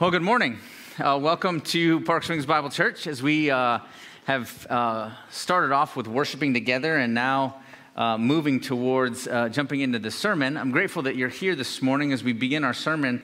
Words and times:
Well, 0.00 0.10
good 0.10 0.22
morning. 0.22 0.56
Uh, 0.98 1.18
welcome 1.20 1.60
to 1.60 2.00
Park 2.00 2.22
Springs 2.22 2.46
Bible 2.46 2.70
Church 2.70 3.06
as 3.06 3.22
we 3.22 3.50
uh, 3.50 3.80
have 4.24 4.66
uh, 4.70 5.10
started 5.28 5.72
off 5.72 5.94
with 5.94 6.08
worshiping 6.08 6.54
together 6.54 6.96
and 6.96 7.12
now 7.12 7.56
uh, 7.96 8.16
moving 8.16 8.60
towards 8.60 9.28
uh, 9.28 9.50
jumping 9.50 9.80
into 9.80 9.98
the 9.98 10.10
sermon. 10.10 10.56
I'm 10.56 10.70
grateful 10.70 11.02
that 11.02 11.16
you're 11.16 11.28
here 11.28 11.54
this 11.54 11.82
morning 11.82 12.14
as 12.14 12.24
we 12.24 12.32
begin 12.32 12.64
our 12.64 12.72
sermon. 12.72 13.22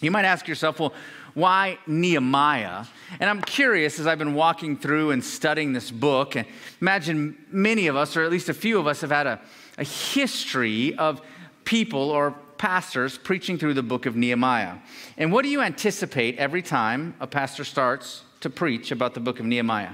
You 0.00 0.12
might 0.12 0.24
ask 0.24 0.46
yourself, 0.46 0.78
well, 0.78 0.94
why 1.34 1.80
Nehemiah? 1.88 2.84
And 3.18 3.28
I'm 3.28 3.42
curious 3.42 3.98
as 3.98 4.06
I've 4.06 4.20
been 4.20 4.34
walking 4.34 4.76
through 4.76 5.10
and 5.10 5.24
studying 5.24 5.72
this 5.72 5.90
book. 5.90 6.36
And 6.36 6.46
imagine 6.80 7.44
many 7.50 7.88
of 7.88 7.96
us, 7.96 8.16
or 8.16 8.22
at 8.22 8.30
least 8.30 8.48
a 8.48 8.54
few 8.54 8.78
of 8.78 8.86
us, 8.86 9.00
have 9.00 9.10
had 9.10 9.26
a, 9.26 9.40
a 9.78 9.84
history 9.84 10.94
of 10.94 11.20
people 11.64 12.12
or 12.12 12.36
pastors 12.64 13.18
preaching 13.18 13.58
through 13.58 13.74
the 13.74 13.82
book 13.82 14.06
of 14.06 14.16
Nehemiah. 14.16 14.76
And 15.18 15.30
what 15.30 15.42
do 15.42 15.50
you 15.50 15.60
anticipate 15.60 16.38
every 16.38 16.62
time 16.62 17.14
a 17.20 17.26
pastor 17.26 17.62
starts 17.62 18.22
to 18.40 18.48
preach 18.48 18.90
about 18.90 19.12
the 19.12 19.20
book 19.20 19.38
of 19.38 19.44
Nehemiah? 19.44 19.90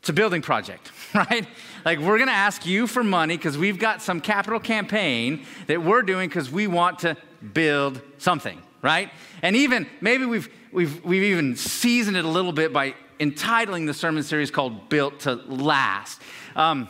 It's 0.00 0.08
a 0.08 0.12
building 0.12 0.42
project, 0.42 0.90
right? 1.14 1.46
Like, 1.84 2.00
we're 2.00 2.18
gonna 2.18 2.32
ask 2.32 2.66
you 2.66 2.88
for 2.88 3.04
money 3.04 3.36
because 3.36 3.56
we've 3.56 3.78
got 3.78 4.02
some 4.02 4.20
capital 4.20 4.58
campaign 4.58 5.46
that 5.68 5.80
we're 5.80 6.02
doing 6.02 6.28
because 6.28 6.50
we 6.50 6.66
want 6.66 6.98
to 7.00 7.16
build 7.54 8.02
something, 8.18 8.60
right? 8.82 9.12
And 9.42 9.54
even 9.54 9.86
maybe 10.00 10.24
we've, 10.24 10.48
we've, 10.72 11.04
we've 11.04 11.22
even 11.22 11.54
seasoned 11.54 12.16
it 12.16 12.24
a 12.24 12.28
little 12.28 12.50
bit 12.50 12.72
by 12.72 12.96
entitling 13.20 13.86
the 13.86 13.94
sermon 13.94 14.24
series 14.24 14.50
called 14.50 14.88
Built 14.88 15.20
to 15.20 15.34
Last. 15.34 16.20
Um, 16.56 16.88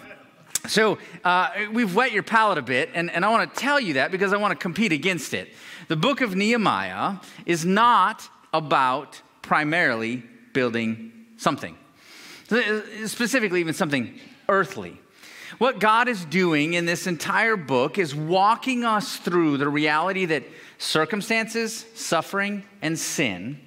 so 0.69 0.99
uh, 1.25 1.51
we've 1.73 1.95
whet 1.95 2.13
your 2.13 2.23
palate 2.23 2.59
a 2.59 2.63
bit, 2.63 2.91
and, 2.95 3.11
and 3.11 3.25
I 3.25 3.31
want 3.31 3.53
to 3.53 3.61
tell 3.61 3.81
you 3.81 3.95
that 3.95 4.11
because 4.11 4.33
I 4.33 4.37
want 4.37 4.53
to 4.53 4.57
compete 4.57 4.93
against 4.93 5.35
it. 5.35 5.49
The 5.89 5.97
book 5.97 6.21
of 6.21 6.35
Nehemiah 6.35 7.17
is 7.45 7.65
not 7.65 8.29
about 8.53 9.21
primarily 9.43 10.23
building 10.53 11.13
something, 11.37 11.77
specifically, 13.07 13.61
even 13.61 13.75
something 13.75 14.19
earthly. 14.49 15.01
What 15.59 15.79
God 15.79 16.09
is 16.09 16.25
doing 16.25 16.75
in 16.75 16.87
this 16.87 17.07
entire 17.07 17.57
book 17.57 17.99
is 17.99 18.15
walking 18.15 18.85
us 18.85 19.17
through 19.17 19.59
the 19.59 19.69
reality 19.69 20.27
that 20.27 20.43
circumstances, 20.79 21.87
suffering, 21.95 22.65
and 22.83 22.99
sin 22.99 23.61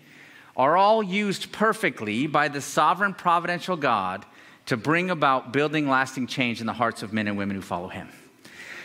are 0.55 0.75
all 0.75 1.01
used 1.01 1.51
perfectly 1.51 2.27
by 2.27 2.49
the 2.49 2.61
sovereign 2.61 3.13
providential 3.13 3.77
God 3.77 4.25
to 4.69 4.77
bring 4.77 5.09
about 5.09 5.51
building 5.51 5.89
lasting 5.89 6.27
change 6.27 6.61
in 6.61 6.67
the 6.67 6.73
hearts 6.73 7.01
of 7.01 7.11
men 7.11 7.27
and 7.27 7.35
women 7.35 7.55
who 7.55 7.61
follow 7.61 7.87
him. 7.87 8.07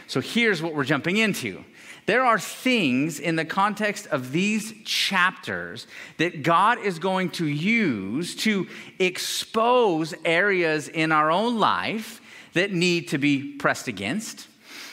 So 0.06 0.22
here's 0.22 0.62
what 0.62 0.74
we're 0.74 0.84
jumping 0.84 1.18
into. 1.18 1.62
There 2.06 2.24
are 2.24 2.38
things 2.38 3.20
in 3.20 3.36
the 3.36 3.44
context 3.44 4.06
of 4.06 4.32
these 4.32 4.72
chapters 4.86 5.86
that 6.16 6.42
God 6.42 6.78
is 6.78 6.98
going 6.98 7.28
to 7.32 7.46
use 7.46 8.34
to 8.36 8.66
expose 8.98 10.14
areas 10.24 10.88
in 10.88 11.12
our 11.12 11.30
own 11.30 11.58
life 11.58 12.22
that 12.54 12.72
need 12.72 13.08
to 13.08 13.18
be 13.18 13.52
pressed 13.52 13.86
against, 13.86 14.48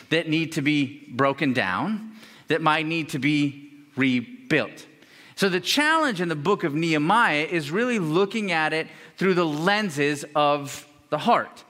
that 0.09 0.28
need 0.28 0.52
to 0.53 0.61
be 0.61 1.05
broken 1.09 1.53
down, 1.53 2.11
that 2.50 2.61
might 2.61 2.86
need 2.86 3.08
to 3.09 3.20
be 3.20 3.72
rebuilt. 3.95 4.86
So, 5.35 5.49
the 5.49 5.59
challenge 5.59 6.21
in 6.21 6.29
the 6.29 6.35
book 6.35 6.63
of 6.63 6.73
Nehemiah 6.73 7.47
is 7.49 7.71
really 7.71 7.99
looking 7.99 8.51
at 8.51 8.73
it 8.73 8.87
through 9.17 9.33
the 9.33 9.45
lenses 9.45 10.25
of 10.35 10.87
the 11.09 11.17
heart. 11.17 11.63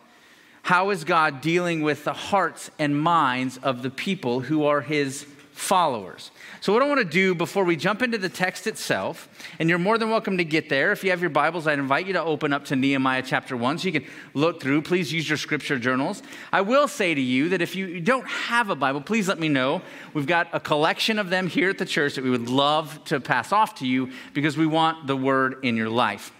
How 0.63 0.89
is 0.91 1.03
God 1.03 1.41
dealing 1.41 1.81
with 1.81 2.03
the 2.03 2.13
hearts 2.13 2.69
and 2.77 2.99
minds 2.99 3.57
of 3.57 3.81
the 3.81 3.89
people 3.89 4.41
who 4.41 4.65
are 4.65 4.81
his 4.81 5.25
followers? 5.51 6.31
So, 6.59 6.73
what 6.73 6.81
I 6.81 6.87
want 6.87 6.99
to 6.99 7.05
do 7.05 7.33
before 7.35 7.63
we 7.63 7.75
jump 7.75 8.01
into 8.01 8.17
the 8.17 8.29
text 8.29 8.67
itself, 8.67 9.29
and 9.59 9.69
you're 9.69 9.79
more 9.79 9.97
than 9.97 10.09
welcome 10.09 10.37
to 10.37 10.43
get 10.43 10.69
there. 10.69 10.91
If 10.91 11.03
you 11.03 11.09
have 11.09 11.21
your 11.21 11.29
Bibles, 11.29 11.67
I'd 11.67 11.79
invite 11.79 12.07
you 12.07 12.13
to 12.13 12.23
open 12.23 12.53
up 12.53 12.65
to 12.65 12.75
Nehemiah 12.75 13.23
chapter 13.25 13.55
1 13.55 13.79
so 13.79 13.85
you 13.87 13.99
can 13.99 14.09
look 14.33 14.61
through. 14.61 14.81
Please 14.81 15.11
use 15.11 15.27
your 15.27 15.37
scripture 15.37 15.79
journals. 15.79 16.23
I 16.51 16.61
will 16.61 16.87
say 16.87 17.13
to 17.13 17.21
you 17.21 17.49
that 17.49 17.61
if 17.61 17.75
you 17.75 17.99
don't 17.99 18.27
have 18.27 18.69
a 18.69 18.75
Bible, 18.75 19.01
please 19.01 19.27
let 19.27 19.39
me 19.39 19.49
know. 19.49 19.81
We've 20.13 20.27
got 20.27 20.47
a 20.53 20.59
collection 20.59 21.19
of 21.19 21.29
them 21.29 21.47
here 21.47 21.69
at 21.69 21.77
the 21.77 21.85
church 21.85 22.15
that 22.15 22.23
we 22.23 22.29
would 22.29 22.49
love 22.49 23.03
to 23.05 23.19
pass 23.19 23.51
off 23.51 23.75
to 23.75 23.87
you 23.87 24.11
because 24.33 24.57
we 24.57 24.65
want 24.65 25.07
the 25.07 25.15
word 25.15 25.57
in 25.63 25.77
your 25.77 25.89
life. 25.89 26.31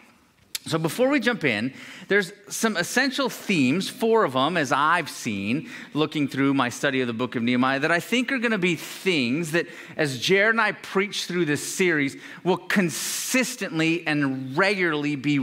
So, 0.67 0.77
before 0.77 1.09
we 1.09 1.19
jump 1.19 1.43
in, 1.43 1.73
there's 2.07 2.33
some 2.47 2.77
essential 2.77 3.29
themes, 3.29 3.89
four 3.89 4.23
of 4.23 4.33
them, 4.33 4.57
as 4.57 4.71
I've 4.71 5.09
seen 5.09 5.69
looking 5.95 6.27
through 6.27 6.53
my 6.53 6.69
study 6.69 7.01
of 7.01 7.07
the 7.07 7.13
book 7.13 7.35
of 7.35 7.41
Nehemiah, 7.41 7.79
that 7.79 7.91
I 7.91 7.99
think 7.99 8.31
are 8.31 8.37
going 8.37 8.51
to 8.51 8.59
be 8.59 8.75
things 8.75 9.53
that, 9.53 9.65
as 9.97 10.19
Jared 10.19 10.53
and 10.53 10.61
I 10.61 10.73
preach 10.73 11.25
through 11.25 11.45
this 11.45 11.67
series, 11.67 12.15
will 12.43 12.57
consistently 12.57 14.05
and 14.05 14.55
regularly 14.55 15.15
be 15.15 15.39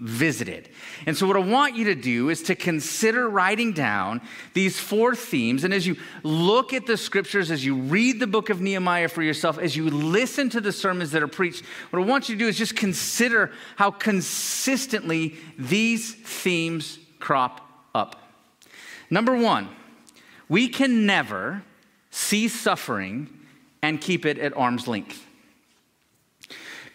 revisited. 0.00 0.68
And 1.06 1.16
so, 1.16 1.26
what 1.26 1.36
I 1.36 1.40
want 1.40 1.76
you 1.76 1.84
to 1.86 1.94
do 1.94 2.30
is 2.30 2.42
to 2.44 2.54
consider 2.54 3.28
writing 3.28 3.72
down 3.72 4.20
these 4.54 4.78
four 4.78 5.14
themes. 5.14 5.64
And 5.64 5.74
as 5.74 5.86
you 5.86 5.96
look 6.22 6.72
at 6.72 6.86
the 6.86 6.96
scriptures, 6.96 7.50
as 7.50 7.64
you 7.64 7.76
read 7.76 8.18
the 8.18 8.26
book 8.26 8.50
of 8.50 8.60
Nehemiah 8.60 9.08
for 9.08 9.22
yourself, 9.22 9.58
as 9.58 9.76
you 9.76 9.90
listen 9.90 10.48
to 10.50 10.60
the 10.60 10.72
sermons 10.72 11.10
that 11.10 11.22
are 11.22 11.28
preached, 11.28 11.64
what 11.90 12.02
I 12.02 12.06
want 12.06 12.28
you 12.28 12.34
to 12.34 12.38
do 12.38 12.48
is 12.48 12.56
just 12.56 12.76
consider 12.76 13.52
how 13.76 13.90
consistently 13.90 15.36
these 15.58 16.14
themes 16.14 16.98
crop 17.18 17.60
up. 17.94 18.16
Number 19.10 19.36
one, 19.36 19.68
we 20.48 20.68
can 20.68 21.06
never 21.06 21.62
see 22.10 22.48
suffering 22.48 23.28
and 23.82 24.00
keep 24.00 24.24
it 24.24 24.38
at 24.38 24.56
arm's 24.56 24.88
length. 24.88 25.26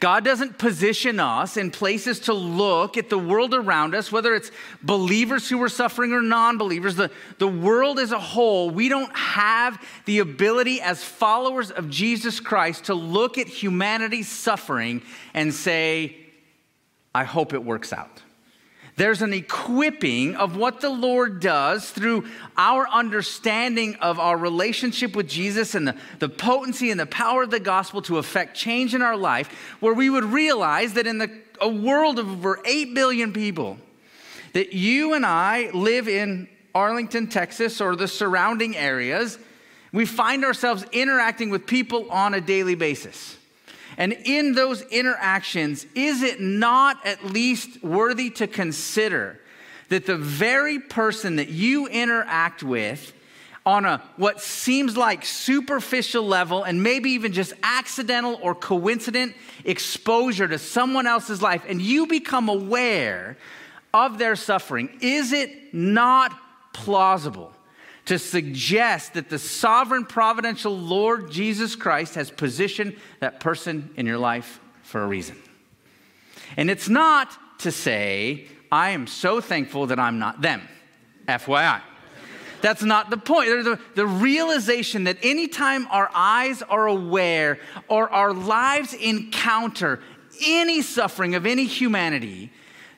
God 0.06 0.24
doesn't 0.24 0.60
position 0.60 1.20
us 1.20 1.58
in 1.58 1.72
places 1.72 2.20
to 2.20 2.34
look 2.36 2.96
at 2.96 3.10
the 3.10 3.18
world 3.18 3.56
around 3.56 3.96
us, 3.96 4.12
whether 4.12 4.36
it's 4.36 4.52
believers 4.84 5.50
who 5.50 5.60
are 5.64 5.68
suffering 5.68 6.14
or 6.14 6.22
non 6.22 6.60
believers, 6.60 6.96
the, 6.96 7.10
the 7.40 7.48
world 7.48 7.98
as 7.98 8.12
a 8.12 8.20
whole. 8.20 8.70
We 8.70 8.88
don't 8.88 9.12
have 9.18 9.84
the 10.06 10.20
ability 10.20 10.80
as 10.80 11.04
followers 11.04 11.72
of 11.72 11.90
Jesus 11.90 12.40
Christ 12.40 12.84
to 12.86 12.94
look 12.94 13.40
at 13.40 13.48
humanity's 13.48 14.28
suffering 14.28 15.02
and 15.34 15.52
say, 15.52 16.16
I 17.16 17.24
hope 17.24 17.56
it 17.56 17.66
works 17.66 17.92
out. 17.92 18.22
There's 18.98 19.22
an 19.22 19.34
equipping 19.34 20.36
of 20.36 20.56
what 20.56 20.80
the 20.80 20.90
Lord 20.90 21.42
does 21.42 21.90
through 21.90 22.28
our 22.56 22.88
understanding 22.88 23.96
of 23.96 24.20
our 24.20 24.38
relationship 24.38 25.16
with 25.16 25.28
Jesus 25.28 25.76
and 25.76 25.88
the, 25.88 25.96
the 26.20 26.30
potency 26.30 26.92
and 26.92 27.00
the 27.00 27.06
power 27.06 27.44
of 27.44 27.52
the 27.52 27.60
gospel 27.60 28.02
to 28.04 28.20
affect 28.20 28.56
change 28.56 28.96
in 28.96 29.02
our 29.02 29.18
life, 29.18 29.50
where 29.82 29.94
we 29.94 30.10
would 30.10 30.24
realize 30.24 30.94
that 30.94 31.08
in 31.08 31.18
the, 31.18 31.30
a 31.60 31.68
world 31.68 32.20
of 32.20 32.30
over 32.30 32.62
8 32.64 32.94
billion 32.94 33.34
people, 33.34 33.78
that 34.54 34.72
you 34.72 35.14
and 35.14 35.26
I 35.26 35.72
live 35.72 36.08
in 36.08 36.48
Arlington, 36.74 37.28
Texas, 37.28 37.82
or 37.82 37.98
the 37.98 38.08
surrounding 38.08 38.78
areas, 38.78 39.38
we 39.92 40.06
find 40.06 40.46
ourselves 40.46 40.86
interacting 40.94 41.50
with 41.50 41.68
people 41.68 42.10
on 42.12 42.34
a 42.34 42.40
daily 42.40 42.76
basis. 42.76 43.38
And 43.98 44.14
in 44.14 44.54
those 44.54 44.82
interactions, 44.84 45.86
is 45.96 46.22
it 46.22 46.42
not 46.42 47.06
at 47.06 47.24
least 47.26 47.84
worthy 47.84 48.30
to 48.32 48.48
consider 48.48 49.40
that 49.90 50.06
the 50.06 50.18
very 50.18 50.80
person 50.80 51.38
that 51.38 51.50
you 51.50 51.88
interact 51.88 52.64
with 52.64 53.14
on 53.66 53.86
a 53.86 54.02
what 54.18 54.42
seems 54.42 54.96
like 54.96 55.26
superficial 55.26 56.24
level 56.24 56.64
and 56.64 56.84
maybe 56.84 57.12
even 57.12 57.34
just 57.34 57.54
accidental 57.64 58.38
or 58.42 58.54
coincident 58.54 59.34
exposure 59.64 60.48
to 60.48 60.60
someone 60.60 61.08
else's 61.08 61.42
life 61.42 61.64
and 61.68 61.82
you 61.82 62.06
become 62.06 62.48
aware 62.48 63.38
of 63.94 64.18
their 64.18 64.36
suffering, 64.36 64.98
is 65.02 65.32
it 65.32 65.74
not 65.74 66.38
plausible 66.74 67.55
to 68.06 68.20
suggest 68.20 69.14
that 69.16 69.30
the 69.30 69.40
sovereign 69.40 70.06
providential 70.06 70.78
Lord 70.78 71.32
Jesus 71.32 71.76
Christ 71.76 72.16
has 72.16 72.30
positioned 72.30 72.96
that 73.20 73.40
person 73.40 73.90
in 73.98 74.06
your 74.06 74.20
life 74.20 74.60
for 74.84 75.04
a 75.04 75.08
reason. 75.08 75.36
And 76.56 76.70
it's 76.70 76.88
not 76.88 77.36
to 77.60 77.72
say, 77.72 78.48
I 78.72 78.92
am 78.92 79.08
so 79.08 79.42
thankful 79.42 79.88
that 79.88 80.00
I'm 80.00 80.20
not 80.20 80.42
them. 80.42 80.62
FYI. 81.28 81.82
That's 82.62 82.84
not 82.84 83.10
the 83.10 83.18
point. 83.18 83.50
The, 83.50 83.80
the 83.96 84.08
realization 84.08 85.06
that 85.06 85.18
anytime 85.24 85.88
our 85.88 86.10
eyes 86.14 86.62
are 86.62 86.88
aware 86.88 87.60
or 87.88 88.10
our 88.10 88.34
lives 88.34 88.94
encounter 88.94 90.02
any 90.44 90.82
suffering 90.82 91.36
of 91.36 91.46
any 91.46 91.66
humanity, 91.66 92.52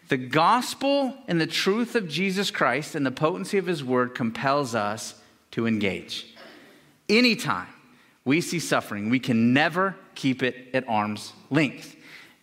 the 0.10 0.18
gospel 0.18 1.14
and 1.28 1.40
the 1.40 1.48
truth 1.48 1.96
of 1.96 2.08
Jesus 2.08 2.52
Christ 2.52 2.96
and 2.96 3.06
the 3.06 3.12
potency 3.12 3.58
of 3.58 3.66
his 3.66 3.84
word 3.84 4.16
compels 4.16 4.74
us 4.74 5.16
to 5.52 5.68
engage. 5.68 6.34
Anytime 7.10 7.68
we 8.24 8.42
see 8.42 8.60
suffering, 8.60 9.10
we 9.10 9.20
can 9.20 9.54
never 9.54 9.96
keep 10.16 10.44
it 10.44 10.68
at 10.74 10.88
arm's 10.88 11.34
length. 11.50 11.96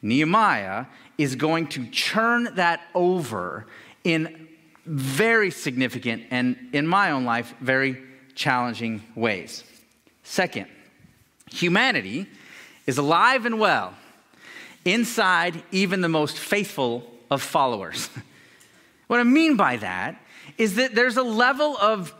Nehemiah 0.03 0.87
is 1.17 1.37
going 1.37 1.69
to 1.69 1.87
churn 1.89 2.55
that 2.57 2.81
over 2.95 3.67
in 4.03 4.49
very 4.85 5.51
significant 5.51 6.25
and, 6.31 6.57
in 6.73 6.87
my 6.87 7.11
own 7.11 7.25
life, 7.25 7.55
very 7.61 8.03
challenging 8.35 9.03
ways. 9.15 9.65
Second, 10.23 10.67
humanity 11.51 12.27
is 12.87 12.99
alive 12.99 13.47
and 13.47 13.59
well 13.59 13.95
inside 14.85 15.63
even 15.71 16.03
the 16.03 16.09
most 16.09 16.39
faithful 16.39 17.14
of 17.31 17.43
followers. 17.43 18.09
what 19.06 19.21
I 19.21 19.25
mean 19.25 19.56
by 19.56 19.76
that 19.76 20.21
is 20.59 20.76
that 20.76 20.94
there's 20.94 21.17
a 21.17 21.23
level 21.23 21.76
of 21.76 22.15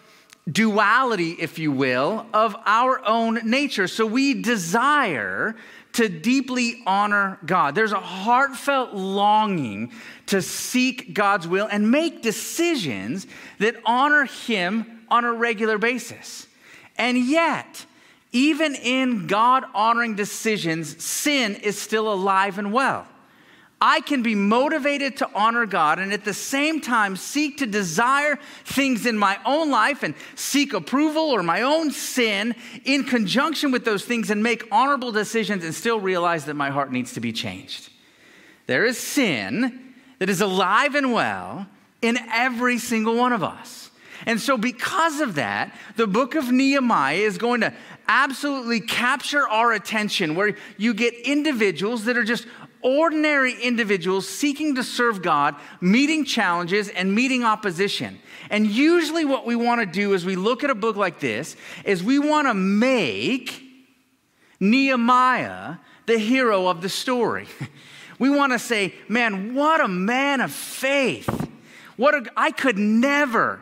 duality, 0.51 1.31
if 1.31 1.59
you 1.59 1.73
will, 1.73 2.27
of 2.33 2.55
our 2.67 3.05
own 3.07 3.41
nature. 3.45 3.89
So 3.89 4.07
we 4.07 4.43
desire 4.43 5.57
to 5.93 6.09
deeply 6.09 6.83
honor 6.87 7.39
God. 7.47 7.75
There's 7.75 7.93
a 7.93 8.01
heartfelt 8.01 8.93
longing 8.95 9.93
to 10.27 10.43
seek 10.43 11.15
God's 11.15 11.47
will 11.47 11.69
and 11.71 11.91
make 11.91 12.21
decisions 12.21 13.27
that 13.59 13.77
honor 13.87 14.25
Him 14.25 15.07
on 15.09 15.25
a 15.25 15.33
regular 15.33 15.79
basis. 15.79 16.49
And 16.99 17.19
yet, 17.19 17.87
even 18.33 18.75
in 18.75 19.29
God 19.29 19.65
honoring 19.75 20.17
decisions, 20.17 21.03
sin 21.03 21.55
is 21.55 21.81
still 21.81 22.13
alive 22.13 22.59
and 22.59 22.73
well. 22.73 23.07
I 23.87 24.01
can 24.01 24.23
be 24.23 24.35
motivated 24.35 25.19
to 25.19 25.29
honor 25.35 25.67
God 25.67 25.99
and 25.99 26.11
at 26.11 26.25
the 26.25 26.33
same 26.33 26.81
time 26.81 27.17
seek 27.17 27.59
to 27.59 27.67
desire 27.67 28.39
things 28.65 29.05
in 29.05 29.19
my 29.19 29.39
own 29.45 29.71
life 29.71 30.03
and 30.03 30.15
seek 30.37 30.73
approval 30.73 31.25
or 31.25 31.43
my 31.43 31.61
own 31.61 31.91
sin 31.91 32.55
in 32.87 33.05
conjunction 33.05 33.73
with 33.73 33.85
those 33.85 34.03
things 34.03 34.31
and 34.31 34.43
make 34.43 34.67
honorable 34.73 35.13
decisions 35.13 35.65
and 35.65 35.75
still 35.75 36.01
realize 36.01 36.47
that 36.47 36.55
my 36.55 36.71
heart 36.71 36.93
needs 36.93 37.13
to 37.13 37.21
be 37.21 37.31
changed. 37.31 37.91
There 38.69 38.87
is 38.87 38.97
sin 38.97 39.93
that 40.19 40.31
is 40.31 40.41
alive 40.41 40.95
and 40.95 41.13
well 41.13 41.67
in 42.01 42.17
every 42.33 42.79
single 42.79 43.17
one 43.17 43.35
of 43.35 43.45
us. 43.45 43.91
And 44.25 44.41
so, 44.41 44.57
because 44.57 45.21
of 45.21 45.35
that, 45.35 45.77
the 45.97 46.07
book 46.07 46.35
of 46.35 46.51
Nehemiah 46.51 47.17
is 47.17 47.37
going 47.37 47.61
to 47.61 47.75
absolutely 48.09 48.81
capture 48.81 49.47
our 49.47 49.73
attention, 49.73 50.35
where 50.35 50.57
you 50.79 50.95
get 50.95 51.15
individuals 51.15 52.05
that 52.05 52.17
are 52.17 52.25
just 52.25 52.47
ordinary 52.85 53.55
individuals 53.61 54.29
seeking 54.29 54.77
to 54.77 54.85
serve 54.85 55.23
God, 55.23 55.57
meeting 55.81 56.25
challenges 56.25 56.89
and 56.89 57.13
meeting 57.13 57.43
opposition. 57.43 58.21
And 58.51 58.67
usually, 58.67 59.25
what 59.25 59.47
we 59.47 59.57
want 59.57 59.81
to 59.81 59.87
do 59.87 60.15
as 60.15 60.25
we 60.25 60.37
look 60.37 60.63
at 60.63 60.71
a 60.71 60.75
book 60.75 60.95
like 60.95 61.19
this 61.19 61.57
is 61.85 62.05
we 62.05 62.21
want 62.21 62.47
to 62.47 62.55
make 62.55 63.61
Nehemiah 64.61 65.77
the 66.07 66.19
hero 66.19 66.69
of 66.69 66.83
the 66.83 66.89
story. 66.89 67.49
We 68.19 68.31
want 68.31 68.53
to 68.53 68.59
say, 68.59 68.95
man, 69.09 69.55
what 69.55 69.81
a 69.81 69.89
man 69.89 70.41
of 70.41 70.53
faith. 70.53 71.51
What 71.97 72.15
a, 72.15 72.31
I 72.37 72.53
could 72.53 72.79
never 72.79 73.61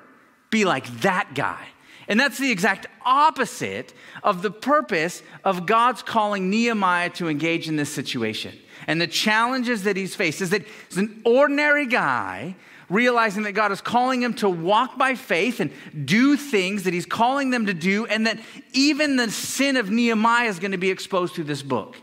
be 0.51 0.65
like 0.65 0.87
that 1.01 1.35
guy. 1.35 1.69
And 2.09 2.19
that's 2.19 2.39
the 2.39 2.51
exact 2.51 2.87
opposite 3.05 3.95
of 4.23 4.43
the 4.43 4.51
purpose 4.51 5.23
of 5.45 5.67
God's 5.67 6.03
calling 6.03 6.51
Nehemiah 6.51 7.11
to 7.11 7.29
engage 7.29 7.69
in 7.69 7.77
this 7.77 7.93
situation 7.93 8.59
and 8.87 9.01
the 9.01 9.07
challenges 9.07 9.85
that 9.85 9.97
he's 9.97 10.15
faced 10.15 10.41
is 10.41 10.51
that 10.51 10.63
he's 10.89 10.99
an 10.99 11.23
ordinary 11.25 11.87
guy 11.87 12.57
realizing 12.89 13.45
that 13.45 13.53
God 13.53 13.73
is 13.73 13.81
calling 13.81 14.23
him 14.23 14.35
to 14.35 14.51
walk 14.51 14.99
by 14.99 15.15
faith 15.15 15.61
and 15.61 15.71
do 16.05 16.37
things 16.37 16.83
that 16.83 16.93
he's 16.93 17.07
calling 17.07 17.51
them 17.51 17.67
to 17.67 17.73
do, 17.73 18.05
and 18.05 18.27
that 18.27 18.39
even 18.75 19.17
the 19.17 19.31
sin 19.31 19.79
of 19.79 19.91
Nehemiah 19.91 20.49
is 20.49 20.59
going 20.59 20.73
to 20.73 20.79
be 20.79 20.91
exposed 20.91 21.35
through 21.35 21.45
this 21.45 21.63
book. 21.63 21.97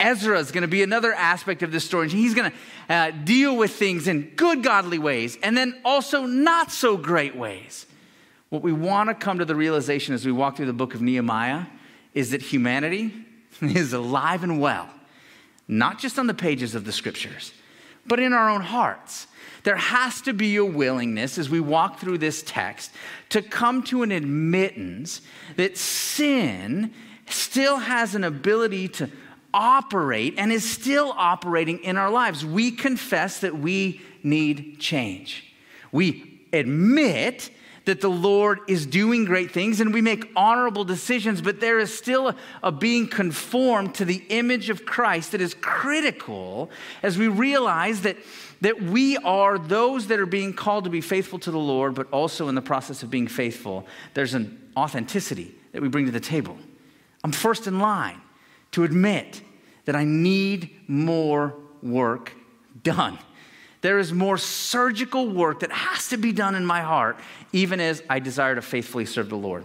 Ezra 0.00 0.38
is 0.38 0.50
going 0.50 0.62
to 0.62 0.68
be 0.68 0.82
another 0.82 1.12
aspect 1.12 1.62
of 1.62 1.70
this 1.70 1.84
story. 1.84 2.08
He's 2.08 2.34
going 2.34 2.50
to 2.50 2.92
uh, 2.92 3.10
deal 3.10 3.56
with 3.56 3.72
things 3.72 4.08
in 4.08 4.32
good, 4.34 4.64
godly 4.64 4.98
ways, 4.98 5.38
and 5.42 5.56
then 5.56 5.80
also 5.84 6.24
not 6.24 6.72
so 6.72 6.96
great 6.96 7.36
ways. 7.36 7.86
What 8.50 8.62
we 8.62 8.72
want 8.72 9.08
to 9.08 9.14
come 9.14 9.38
to 9.38 9.44
the 9.44 9.54
realization 9.54 10.14
as 10.14 10.24
we 10.24 10.32
walk 10.32 10.56
through 10.56 10.66
the 10.66 10.72
book 10.72 10.94
of 10.94 11.02
Nehemiah 11.02 11.66
is 12.14 12.30
that 12.30 12.42
humanity 12.42 13.12
is 13.60 13.92
alive 13.92 14.42
and 14.42 14.60
well 14.60 14.88
not 15.68 15.98
just 15.98 16.18
on 16.18 16.26
the 16.26 16.34
pages 16.34 16.74
of 16.74 16.84
the 16.86 16.92
scriptures, 16.92 17.52
but 18.06 18.18
in 18.18 18.32
our 18.32 18.48
own 18.48 18.62
hearts. 18.62 19.26
There 19.64 19.76
has 19.76 20.22
to 20.22 20.32
be 20.32 20.56
a 20.56 20.64
willingness 20.64 21.36
as 21.36 21.50
we 21.50 21.60
walk 21.60 21.98
through 21.98 22.18
this 22.18 22.42
text 22.42 22.90
to 23.28 23.42
come 23.42 23.82
to 23.84 24.02
an 24.02 24.10
admittance 24.10 25.20
that 25.56 25.76
sin 25.76 26.94
still 27.28 27.76
has 27.76 28.14
an 28.14 28.24
ability 28.24 28.88
to 28.88 29.10
operate 29.52 30.34
and 30.38 30.50
is 30.50 30.68
still 30.68 31.12
operating 31.16 31.80
in 31.80 31.98
our 31.98 32.10
lives. 32.10 32.46
We 32.46 32.70
confess 32.70 33.40
that 33.40 33.58
we 33.58 34.00
need 34.22 34.78
change. 34.78 35.52
We 35.92 36.40
admit 36.52 37.50
that 37.88 38.02
the 38.02 38.10
Lord 38.10 38.60
is 38.68 38.84
doing 38.84 39.24
great 39.24 39.50
things 39.50 39.80
and 39.80 39.94
we 39.94 40.02
make 40.02 40.30
honorable 40.36 40.84
decisions, 40.84 41.40
but 41.40 41.58
there 41.58 41.78
is 41.78 41.96
still 41.96 42.28
a, 42.28 42.36
a, 42.62 42.70
being 42.70 43.08
conformed 43.08 43.94
to 43.94 44.04
the 44.04 44.22
image 44.28 44.68
of 44.68 44.84
Christ 44.84 45.32
that 45.32 45.40
is 45.40 45.54
critical 45.54 46.68
as 47.02 47.16
we 47.16 47.28
realize 47.28 48.02
that, 48.02 48.18
that 48.60 48.82
we 48.82 49.16
are 49.16 49.58
those 49.58 50.08
that 50.08 50.20
are 50.20 50.26
being 50.26 50.52
called 50.52 50.84
to 50.84 50.90
be 50.90 51.00
faithful 51.00 51.38
to 51.38 51.50
the 51.50 51.58
Lord, 51.58 51.94
but 51.94 52.06
also 52.10 52.48
in 52.48 52.54
the 52.54 52.60
process 52.60 53.02
of 53.02 53.08
being 53.08 53.26
faithful, 53.26 53.86
there's 54.12 54.34
an 54.34 54.70
authenticity 54.76 55.54
that 55.72 55.80
we 55.80 55.88
bring 55.88 56.04
to 56.04 56.12
the 56.12 56.20
table. 56.20 56.58
I'm 57.24 57.32
first 57.32 57.66
in 57.66 57.80
line 57.80 58.20
to 58.72 58.84
admit 58.84 59.40
that 59.86 59.96
I 59.96 60.04
need 60.04 60.76
more 60.88 61.54
work 61.82 62.34
done. 62.82 63.18
There 63.80 63.98
is 63.98 64.12
more 64.12 64.38
surgical 64.38 65.28
work 65.28 65.60
that 65.60 65.70
has 65.70 66.08
to 66.08 66.16
be 66.16 66.32
done 66.32 66.54
in 66.56 66.66
my 66.66 66.80
heart, 66.80 67.18
even 67.52 67.80
as 67.80 68.02
I 68.08 68.18
desire 68.18 68.54
to 68.54 68.62
faithfully 68.62 69.06
serve 69.06 69.28
the 69.28 69.36
Lord. 69.36 69.64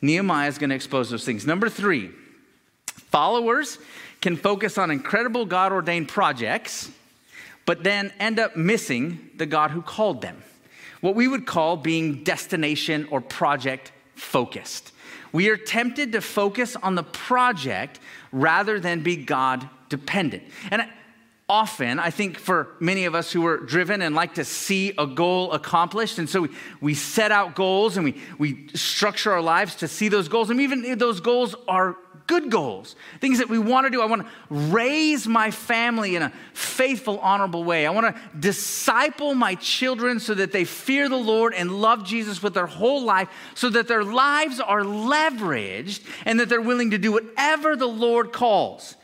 Nehemiah 0.00 0.48
is 0.48 0.58
going 0.58 0.70
to 0.70 0.76
expose 0.76 1.10
those 1.10 1.24
things. 1.24 1.46
Number 1.46 1.68
three, 1.68 2.10
followers 2.86 3.78
can 4.20 4.36
focus 4.36 4.78
on 4.78 4.90
incredible 4.90 5.44
God 5.44 5.72
ordained 5.72 6.08
projects, 6.08 6.90
but 7.66 7.82
then 7.82 8.12
end 8.18 8.38
up 8.38 8.56
missing 8.56 9.30
the 9.36 9.46
God 9.46 9.70
who 9.70 9.82
called 9.82 10.22
them. 10.22 10.42
What 11.00 11.14
we 11.14 11.28
would 11.28 11.46
call 11.46 11.76
being 11.76 12.24
destination 12.24 13.06
or 13.10 13.20
project 13.20 13.92
focused. 14.14 14.92
We 15.32 15.48
are 15.50 15.56
tempted 15.56 16.12
to 16.12 16.20
focus 16.20 16.74
on 16.76 16.94
the 16.94 17.02
project 17.02 18.00
rather 18.32 18.80
than 18.80 19.02
be 19.02 19.16
God 19.16 19.68
dependent. 19.88 20.42
And 20.70 20.88
often, 21.48 21.98
I 21.98 22.10
think 22.10 22.38
for 22.38 22.68
many 22.78 23.06
of 23.06 23.14
us 23.14 23.32
who 23.32 23.46
are 23.46 23.56
driven 23.56 24.02
and 24.02 24.14
like 24.14 24.34
to 24.34 24.44
see 24.44 24.92
a 24.98 25.06
goal 25.06 25.52
accomplished, 25.52 26.18
and 26.18 26.28
so 26.28 26.42
we, 26.42 26.48
we 26.80 26.94
set 26.94 27.32
out 27.32 27.54
goals 27.54 27.96
and 27.96 28.04
we, 28.04 28.20
we 28.38 28.68
structure 28.74 29.32
our 29.32 29.40
lives 29.40 29.76
to 29.76 29.88
see 29.88 30.08
those 30.08 30.28
goals. 30.28 30.50
And 30.50 30.60
even 30.60 30.84
if 30.84 30.98
those 30.98 31.20
goals 31.20 31.54
are 31.66 31.96
good 32.28 32.50
goals, 32.50 32.94
things 33.20 33.38
that 33.38 33.48
we 33.48 33.58
want 33.58 33.86
to 33.86 33.90
do. 33.90 34.02
I 34.02 34.04
want 34.04 34.22
to 34.22 34.28
raise 34.50 35.26
my 35.26 35.50
family 35.50 36.14
in 36.14 36.22
a 36.22 36.30
faithful, 36.52 37.18
honorable 37.20 37.64
way. 37.64 37.86
I 37.86 37.90
want 37.90 38.14
to 38.14 38.38
disciple 38.38 39.34
my 39.34 39.54
children 39.54 40.20
so 40.20 40.34
that 40.34 40.52
they 40.52 40.64
fear 40.64 41.08
the 41.08 41.16
Lord 41.16 41.54
and 41.54 41.80
love 41.80 42.04
Jesus 42.04 42.42
with 42.42 42.52
their 42.52 42.66
whole 42.66 43.02
life, 43.02 43.28
so 43.54 43.70
that 43.70 43.88
their 43.88 44.04
lives 44.04 44.60
are 44.60 44.82
leveraged 44.82 46.04
and 46.26 46.38
that 46.38 46.50
they're 46.50 46.60
willing 46.60 46.90
to 46.90 46.98
do 46.98 47.12
whatever 47.12 47.74
the 47.74 47.88
Lord 47.88 48.30
calls. 48.32 48.97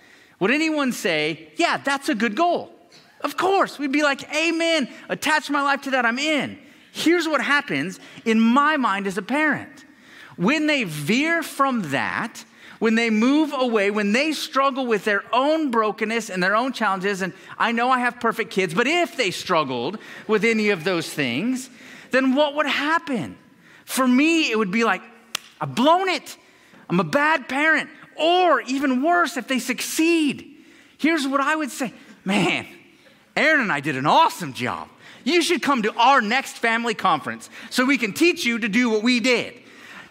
Would 0.45 0.51
anyone 0.51 0.93
say, 0.93 1.49
yeah, 1.57 1.79
that's 1.79 2.11
a 2.11 2.15
good 2.15 2.37
goal? 2.37 2.71
Of 3.23 3.39
course. 3.39 3.79
We'd 3.79 3.93
be 3.93 4.03
like, 4.03 4.31
amen, 4.37 4.91
attach 5.09 5.49
my 5.49 5.63
life 5.63 5.81
to 5.85 5.93
that, 5.93 6.05
I'm 6.05 6.19
in. 6.19 6.59
Here's 6.93 7.27
what 7.27 7.41
happens 7.41 7.99
in 8.27 8.41
my 8.41 8.77
mind 8.77 9.07
as 9.07 9.17
a 9.17 9.23
parent. 9.23 9.87
When 10.37 10.67
they 10.67 10.85
veer 10.85 11.43
from 11.43 11.93
that, 11.93 12.45
when 12.79 12.95
they 12.95 13.09
move 13.09 13.55
away, 13.57 13.91
when 13.91 14.13
they 14.13 14.33
struggle 14.33 14.85
with 14.87 15.07
their 15.07 15.25
own 15.33 15.71
brokenness 15.71 16.29
and 16.29 16.43
their 16.43 16.57
own 16.57 16.75
challenges, 16.75 17.23
and 17.23 17.33
I 17.57 17.73
know 17.73 17.89
I 17.89 18.01
have 18.01 18.21
perfect 18.21 18.51
kids, 18.51 18.75
but 18.75 18.87
if 18.87 19.17
they 19.17 19.31
struggled 19.31 19.97
with 20.29 20.45
any 20.45 20.69
of 20.69 20.85
those 20.85 21.09
things, 21.09 21.71
then 22.11 22.35
what 22.35 22.55
would 22.55 22.67
happen? 22.67 23.39
For 23.87 24.07
me, 24.07 24.51
it 24.51 24.59
would 24.59 24.71
be 24.71 24.85
like, 24.85 25.01
I've 25.59 25.75
blown 25.75 26.11
it. 26.11 26.37
I'm 26.91 27.01
a 27.01 27.05
bad 27.05 27.49
parent. 27.49 27.89
Or 28.17 28.61
even 28.63 29.03
worse, 29.03 29.37
if 29.37 29.49
they 29.49 29.59
succeed, 29.59 30.57
here's 30.99 31.27
what 31.27 31.41
I 31.41 31.57
would 31.57 31.71
say 31.71 31.93
Man, 32.25 32.67
Aaron 33.37 33.61
and 33.61 33.73
I 33.73 33.81
did 33.81 33.97
an 33.97 34.07
awesome 34.07 34.53
job. 34.53 34.89
You 35.25 35.43
should 35.43 35.63
come 35.63 35.83
to 35.83 35.95
our 35.95 36.21
next 36.21 36.59
family 36.59 36.95
conference 36.95 37.49
so 37.71 37.85
we 37.85 37.99
can 37.99 38.13
teach 38.13 38.45
you 38.45 38.59
to 38.59 38.69
do 38.69 38.91
what 38.91 39.03
we 39.03 39.21
did. 39.21 39.55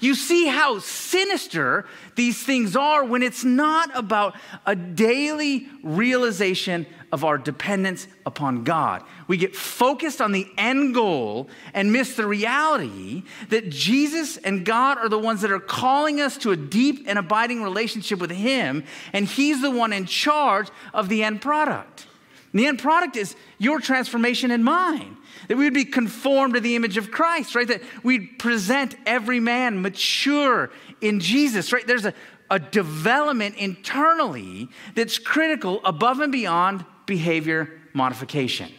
You 0.04 0.16
see 0.16 0.48
how 0.48 0.80
sinister 0.80 1.86
these 2.16 2.44
things 2.44 2.76
are 2.76 3.06
when 3.06 3.24
it's 3.24 3.46
not 3.46 3.90
about 3.98 4.36
a 4.66 4.76
daily 4.76 5.70
realization 5.82 6.86
of 7.14 7.24
our 7.24 7.38
dependence 7.38 8.08
upon 8.26 8.66
God. 8.66 9.06
We 9.30 9.38
get 9.38 9.56
focused 9.56 10.20
on 10.20 10.34
the 10.34 10.46
end 10.58 10.94
goal 10.94 11.48
and 11.74 11.94
miss 11.94 12.18
the 12.18 12.28
reality 12.28 13.24
that 13.48 13.70
Jesus 13.70 14.36
and 14.36 14.66
God 14.66 14.98
are 14.98 15.08
the 15.08 15.18
ones 15.18 15.40
that 15.40 15.52
are 15.52 15.60
calling 15.60 16.20
us 16.20 16.38
to 16.40 16.52
a 16.52 16.58
deep 16.58 17.06
and 17.08 17.18
abiding 17.18 17.64
relationship 17.64 18.20
with 18.20 18.32
Him, 18.32 18.84
and 19.14 19.26
He's 19.26 19.62
the 19.62 19.72
one 19.72 19.94
in 19.94 20.06
charge 20.06 20.68
of 20.94 21.08
the 21.08 21.24
end 21.24 21.42
product. 21.42 22.08
And 22.54 22.60
the 22.60 22.68
end 22.68 22.80
product 22.80 23.18
is 23.18 23.36
your 23.58 23.80
transformation 23.80 24.52
and 24.52 24.64
mine. 24.64 25.18
That 25.48 25.58
we 25.58 25.66
would 25.66 25.74
be 25.74 25.86
conformed 25.86 26.54
to 26.54 26.60
the 26.60 26.76
image 26.76 26.98
of 26.98 27.10
Christ, 27.12 27.56
right? 27.56 27.68
That 27.68 27.82
we'd 28.04 28.38
present 28.38 28.96
every 29.06 29.40
man 29.40 29.82
mature 29.82 30.70
in 31.02 31.20
Jesus, 31.20 31.74
right? 31.74 31.86
There's 31.86 32.06
a, 32.06 32.14
a 32.52 32.60
development 32.60 33.56
internally 33.56 34.70
that's 34.94 35.18
critical 35.18 35.82
above 35.84 36.20
and 36.20 36.32
beyond 36.32 36.86
behavior 37.08 37.82
modification. 37.94 38.72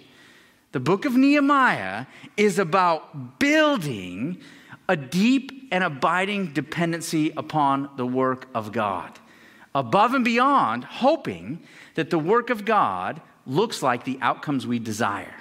The 0.70 0.80
book 0.80 1.04
of 1.04 1.16
Nehemiah 1.16 2.06
is 2.36 2.58
about 2.58 3.38
building 3.40 4.40
a 4.88 4.96
deep 4.96 5.68
and 5.72 5.82
abiding 5.82 6.52
dependency 6.52 7.32
upon 7.36 7.90
the 7.96 8.06
work 8.06 8.48
of 8.54 8.70
God, 8.70 9.18
above 9.74 10.14
and 10.14 10.24
beyond 10.24 10.84
hoping 10.84 11.60
that 11.94 12.10
the 12.10 12.18
work 12.18 12.50
of 12.50 12.64
God 12.64 13.20
looks 13.46 13.82
like 13.82 14.04
the 14.04 14.18
outcomes 14.20 14.66
we 14.66 14.78
desire. 14.78 15.34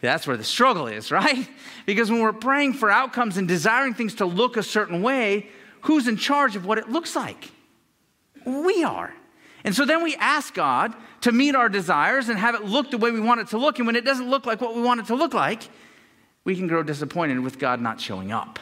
That's 0.00 0.26
where 0.26 0.36
the 0.36 0.44
struggle 0.44 0.86
is, 0.86 1.10
right? 1.10 1.48
Because 1.84 2.10
when 2.10 2.20
we're 2.20 2.32
praying 2.32 2.74
for 2.74 2.90
outcomes 2.90 3.36
and 3.36 3.48
desiring 3.48 3.94
things 3.94 4.16
to 4.16 4.26
look 4.26 4.56
a 4.56 4.62
certain 4.62 5.02
way, 5.02 5.48
who's 5.82 6.08
in 6.08 6.16
charge 6.16 6.56
of 6.56 6.66
what 6.66 6.78
it 6.78 6.90
looks 6.90 7.16
like? 7.16 7.50
We 8.44 8.84
are. 8.84 9.12
And 9.64 9.74
so 9.74 9.84
then 9.84 10.02
we 10.02 10.14
ask 10.16 10.54
God 10.54 10.94
to 11.22 11.32
meet 11.32 11.56
our 11.56 11.68
desires 11.68 12.28
and 12.28 12.38
have 12.38 12.54
it 12.54 12.64
look 12.64 12.92
the 12.92 12.98
way 12.98 13.10
we 13.10 13.20
want 13.20 13.40
it 13.40 13.48
to 13.48 13.58
look. 13.58 13.78
And 13.78 13.86
when 13.86 13.96
it 13.96 14.04
doesn't 14.04 14.30
look 14.30 14.46
like 14.46 14.60
what 14.60 14.76
we 14.76 14.82
want 14.82 15.00
it 15.00 15.06
to 15.06 15.16
look 15.16 15.34
like, 15.34 15.68
we 16.44 16.54
can 16.54 16.68
grow 16.68 16.84
disappointed 16.84 17.40
with 17.40 17.58
God 17.58 17.80
not 17.80 18.00
showing 18.00 18.30
up. 18.30 18.60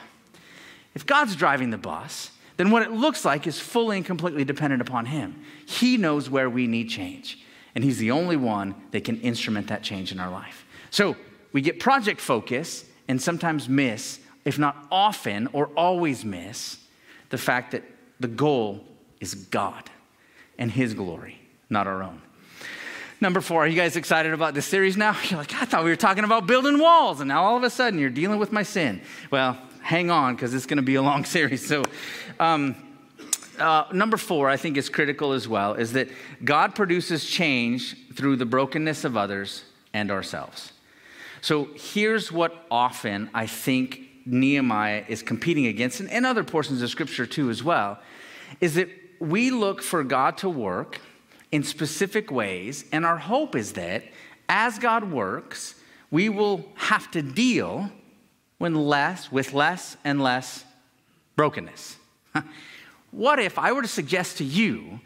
If 0.95 1.05
God's 1.05 1.37
driving 1.37 1.69
the 1.69 1.77
bus, 1.77 2.31
then 2.57 2.71
what 2.71 2.83
it 2.83 2.93
looks 2.93 3.25
like 3.25 3.47
is 3.47 3.61
fully 3.61 3.99
and 3.99 4.07
completely 4.07 4.45
dependent 4.45 4.81
upon 4.81 5.07
Him. 5.07 5.45
He 5.67 5.99
knows 5.99 6.31
where 6.31 6.49
we 6.49 6.67
need 6.67 6.89
change, 6.89 7.45
and 7.75 7.85
He's 7.85 7.99
the 7.99 8.11
only 8.11 8.37
one 8.37 8.75
that 8.93 9.05
can 9.05 9.21
instrument 9.21 9.69
that 9.69 9.83
change 9.83 10.13
in 10.13 10.21
our 10.21 10.31
life. 10.31 10.65
So 10.91 11.17
we 11.53 11.61
get 11.61 11.81
project 11.81 12.21
focus 12.21 12.85
and 13.09 13.21
sometimes 13.21 13.69
miss, 13.69 14.21
if 14.45 14.59
not 14.59 14.87
often 14.91 15.49
or 15.53 15.67
always 15.77 16.25
miss, 16.25 16.79
the 17.31 17.39
fact 17.39 17.73
that 17.73 17.83
the 18.21 18.29
goal 18.29 18.85
is 19.21 19.35
God 19.35 19.91
and 20.59 20.71
His 20.71 20.95
glory, 20.95 21.39
not 21.69 21.87
our 21.87 22.03
own. 22.03 22.21
Number 23.21 23.41
four, 23.41 23.65
are 23.65 23.67
you 23.67 23.77
guys 23.77 23.97
excited 23.97 24.33
about 24.33 24.55
this 24.55 24.67
series 24.67 24.97
now? 24.97 25.17
You're 25.29 25.39
like, 25.39 25.55
I 25.55 25.65
thought 25.65 25.85
we 25.85 25.91
were 25.91 25.97
talking 25.97 26.25
about 26.25 26.47
building 26.47 26.79
walls, 26.79 27.21
and 27.21 27.29
now 27.29 27.45
all 27.45 27.57
of 27.57 27.63
a 27.63 27.71
sudden 27.71 27.99
you're 27.99 28.11
dealing 28.11 28.39
with 28.39 28.53
my 28.53 28.63
sin. 28.63 29.01
Well, 29.31 29.57
hang 29.81 30.11
on, 30.11 30.35
because 30.35 30.53
it's 30.55 30.67
going 30.67 30.77
to 30.77 30.83
be 30.83 30.97
a 30.97 31.03
long 31.03 31.25
series. 31.37 31.67
So, 31.67 31.83
um, 32.39 32.77
uh, 33.59 33.85
number 33.93 34.17
four, 34.17 34.49
I 34.49 34.57
think 34.57 34.77
is 34.77 34.89
critical 34.89 35.33
as 35.33 35.47
well, 35.49 35.75
is 35.75 35.93
that 35.93 36.09
God 36.45 36.75
produces 36.75 37.25
change 37.25 37.97
through 38.15 38.37
the 38.37 38.47
brokenness 38.47 39.05
of 39.05 39.17
others 39.17 39.65
and 39.93 40.11
ourselves. 40.11 40.73
So, 41.41 41.69
here's 41.75 42.33
what 42.33 42.67
often 42.71 43.31
I 43.35 43.47
think 43.47 44.01
Nehemiah 44.27 45.05
is 45.09 45.23
competing 45.23 45.67
against, 45.67 46.01
and, 46.01 46.11
and 46.11 46.25
other 46.25 46.45
portions 46.45 46.81
of 46.83 46.91
scripture 46.91 47.27
too, 47.27 47.51
as 47.51 47.63
well, 47.63 47.99
is 48.61 48.75
that 48.75 48.89
we 49.21 49.51
look 49.51 49.83
for 49.83 50.03
God 50.03 50.39
to 50.39 50.49
work 50.49 51.01
in 51.53 51.63
specific 51.63 52.31
ways, 52.31 52.85
and 52.93 53.05
our 53.05 53.19
hope 53.19 53.55
is 53.55 53.75
that 53.75 54.05
as 54.49 54.79
God 54.79 55.11
works, 55.11 55.75
we 56.11 56.29
will 56.29 56.65
have 56.77 57.11
to 57.13 57.23
deal 57.23 57.91
when 58.59 58.75
less 58.75 59.31
with 59.31 59.53
less 59.53 59.97
and 60.05 60.23
less 60.23 60.65
brokenness. 61.37 61.97
what 63.15 63.39
if 63.39 63.59
I 63.59 63.73
were 63.73 63.83
to 63.83 63.89
suggest 63.89 64.39
to 64.39 64.45
you 64.45 65.01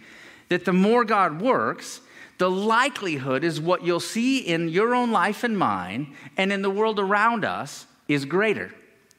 that 0.48 0.64
the 0.64 0.72
more 0.72 1.04
God 1.04 1.40
works, 1.42 2.00
the 2.38 2.50
likelihood 2.50 3.44
is 3.44 3.60
what 3.60 3.84
you'll 3.84 4.00
see 4.00 4.38
in 4.38 4.68
your 4.68 4.94
own 4.94 5.10
life 5.10 5.44
and 5.44 5.58
mine 5.58 6.14
and 6.36 6.52
in 6.52 6.62
the 6.62 6.70
world 6.70 6.98
around 6.98 7.44
us 7.44 7.86
is 8.06 8.24
greater 8.24 8.72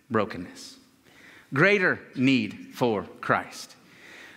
brokenness, 0.09 0.77
greater 1.53 1.99
need 2.15 2.71
for 2.73 3.03
Christ. 3.21 3.75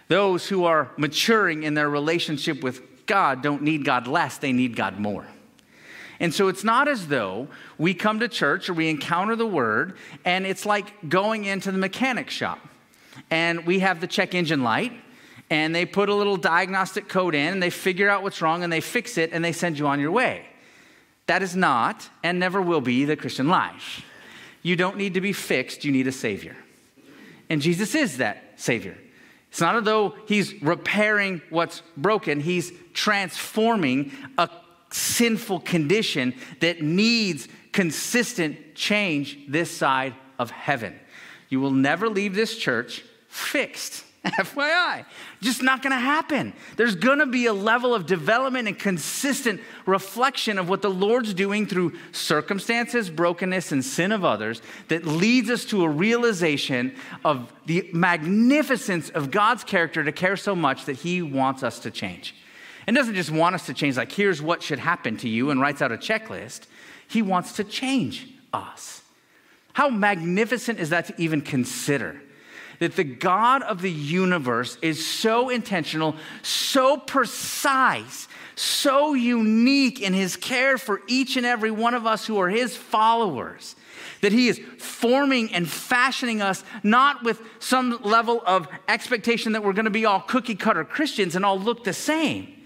Those 0.08 0.48
who 0.48 0.64
are 0.64 0.90
maturing 0.98 1.62
in 1.62 1.72
their 1.72 1.88
relationship 1.88 2.62
with 2.62 3.06
God 3.06 3.42
don't 3.42 3.62
need 3.62 3.84
God 3.84 4.06
less, 4.06 4.36
they 4.36 4.52
need 4.52 4.76
God 4.76 4.98
more. 4.98 5.26
And 6.20 6.34
so 6.34 6.48
it's 6.48 6.62
not 6.62 6.88
as 6.88 7.08
though 7.08 7.48
we 7.78 7.94
come 7.94 8.20
to 8.20 8.28
church 8.28 8.68
or 8.68 8.74
we 8.74 8.90
encounter 8.90 9.34
the 9.34 9.46
word 9.46 9.96
and 10.24 10.46
it's 10.46 10.66
like 10.66 11.08
going 11.08 11.46
into 11.46 11.72
the 11.72 11.78
mechanic 11.78 12.28
shop 12.28 12.58
and 13.30 13.66
we 13.66 13.80
have 13.80 14.00
the 14.00 14.06
check 14.06 14.34
engine 14.34 14.62
light 14.62 14.92
and 15.50 15.74
they 15.74 15.84
put 15.84 16.08
a 16.08 16.14
little 16.14 16.36
diagnostic 16.36 17.08
code 17.08 17.34
in 17.34 17.52
and 17.52 17.62
they 17.62 17.70
figure 17.70 18.08
out 18.08 18.22
what's 18.22 18.40
wrong 18.40 18.62
and 18.62 18.72
they 18.72 18.80
fix 18.80 19.18
it 19.18 19.30
and 19.32 19.44
they 19.44 19.52
send 19.52 19.78
you 19.78 19.86
on 19.86 20.00
your 20.00 20.10
way. 20.10 20.46
That 21.26 21.42
is 21.42 21.54
not 21.54 22.08
and 22.22 22.38
never 22.38 22.60
will 22.60 22.80
be 22.80 23.04
the 23.04 23.16
Christian 23.16 23.48
life. 23.48 24.04
You 24.62 24.76
don't 24.76 24.96
need 24.96 25.14
to 25.14 25.20
be 25.20 25.32
fixed, 25.32 25.84
you 25.84 25.92
need 25.92 26.06
a 26.06 26.12
Savior. 26.12 26.56
And 27.50 27.60
Jesus 27.60 27.94
is 27.94 28.18
that 28.18 28.42
Savior. 28.56 28.96
It's 29.50 29.60
not 29.60 29.76
as 29.76 29.84
though 29.84 30.14
he's 30.26 30.60
repairing 30.62 31.42
what's 31.50 31.82
broken, 31.96 32.40
he's 32.40 32.72
transforming 32.94 34.12
a 34.38 34.48
sinful 34.90 35.60
condition 35.60 36.34
that 36.60 36.80
needs 36.80 37.48
consistent 37.72 38.74
change 38.74 39.38
this 39.48 39.70
side 39.70 40.14
of 40.38 40.50
heaven. 40.50 40.98
You 41.52 41.60
will 41.60 41.70
never 41.70 42.08
leave 42.08 42.34
this 42.34 42.56
church 42.56 43.04
fixed. 43.28 44.06
FYI, 44.24 45.04
just 45.42 45.62
not 45.62 45.82
gonna 45.82 45.98
happen. 45.98 46.54
There's 46.76 46.94
gonna 46.94 47.26
be 47.26 47.44
a 47.44 47.52
level 47.52 47.94
of 47.94 48.06
development 48.06 48.68
and 48.68 48.78
consistent 48.78 49.60
reflection 49.84 50.58
of 50.58 50.70
what 50.70 50.80
the 50.80 50.88
Lord's 50.88 51.34
doing 51.34 51.66
through 51.66 51.92
circumstances, 52.12 53.10
brokenness, 53.10 53.70
and 53.70 53.84
sin 53.84 54.12
of 54.12 54.24
others 54.24 54.62
that 54.88 55.04
leads 55.04 55.50
us 55.50 55.66
to 55.66 55.84
a 55.84 55.88
realization 55.88 56.94
of 57.22 57.52
the 57.66 57.90
magnificence 57.92 59.10
of 59.10 59.30
God's 59.30 59.62
character 59.62 60.02
to 60.02 60.12
care 60.12 60.36
so 60.36 60.54
much 60.54 60.86
that 60.86 60.96
He 60.96 61.20
wants 61.20 61.62
us 61.62 61.80
to 61.80 61.90
change. 61.90 62.34
And 62.86 62.96
doesn't 62.96 63.14
just 63.14 63.30
want 63.30 63.56
us 63.56 63.66
to 63.66 63.74
change, 63.74 63.98
like, 63.98 64.10
here's 64.10 64.40
what 64.40 64.62
should 64.62 64.78
happen 64.78 65.18
to 65.18 65.28
you, 65.28 65.50
and 65.50 65.60
writes 65.60 65.82
out 65.82 65.92
a 65.92 65.98
checklist. 65.98 66.62
He 67.08 67.20
wants 67.20 67.52
to 67.54 67.64
change 67.64 68.28
us. 68.54 69.01
How 69.72 69.88
magnificent 69.88 70.78
is 70.78 70.90
that 70.90 71.06
to 71.06 71.14
even 71.18 71.40
consider? 71.40 72.20
that 72.82 72.96
the 72.96 73.04
God 73.04 73.62
of 73.62 73.80
the 73.80 73.90
universe 73.90 74.76
is 74.82 75.06
so 75.06 75.50
intentional, 75.50 76.16
so 76.42 76.96
precise, 76.96 78.26
so 78.56 79.14
unique 79.14 80.00
in 80.00 80.12
his 80.12 80.36
care 80.36 80.76
for 80.76 81.00
each 81.06 81.36
and 81.36 81.46
every 81.46 81.70
one 81.70 81.94
of 81.94 82.06
us 82.08 82.26
who 82.26 82.38
are 82.38 82.48
his 82.48 82.76
followers. 82.76 83.76
That 84.20 84.32
he 84.32 84.48
is 84.48 84.60
forming 84.78 85.54
and 85.54 85.68
fashioning 85.68 86.42
us 86.42 86.64
not 86.82 87.22
with 87.22 87.40
some 87.60 88.00
level 88.02 88.42
of 88.44 88.66
expectation 88.88 89.52
that 89.52 89.62
we're 89.62 89.74
going 89.74 89.84
to 89.84 89.90
be 89.90 90.04
all 90.04 90.20
cookie 90.20 90.56
cutter 90.56 90.84
Christians 90.84 91.36
and 91.36 91.44
all 91.44 91.60
look 91.60 91.84
the 91.84 91.92
same 91.92 92.61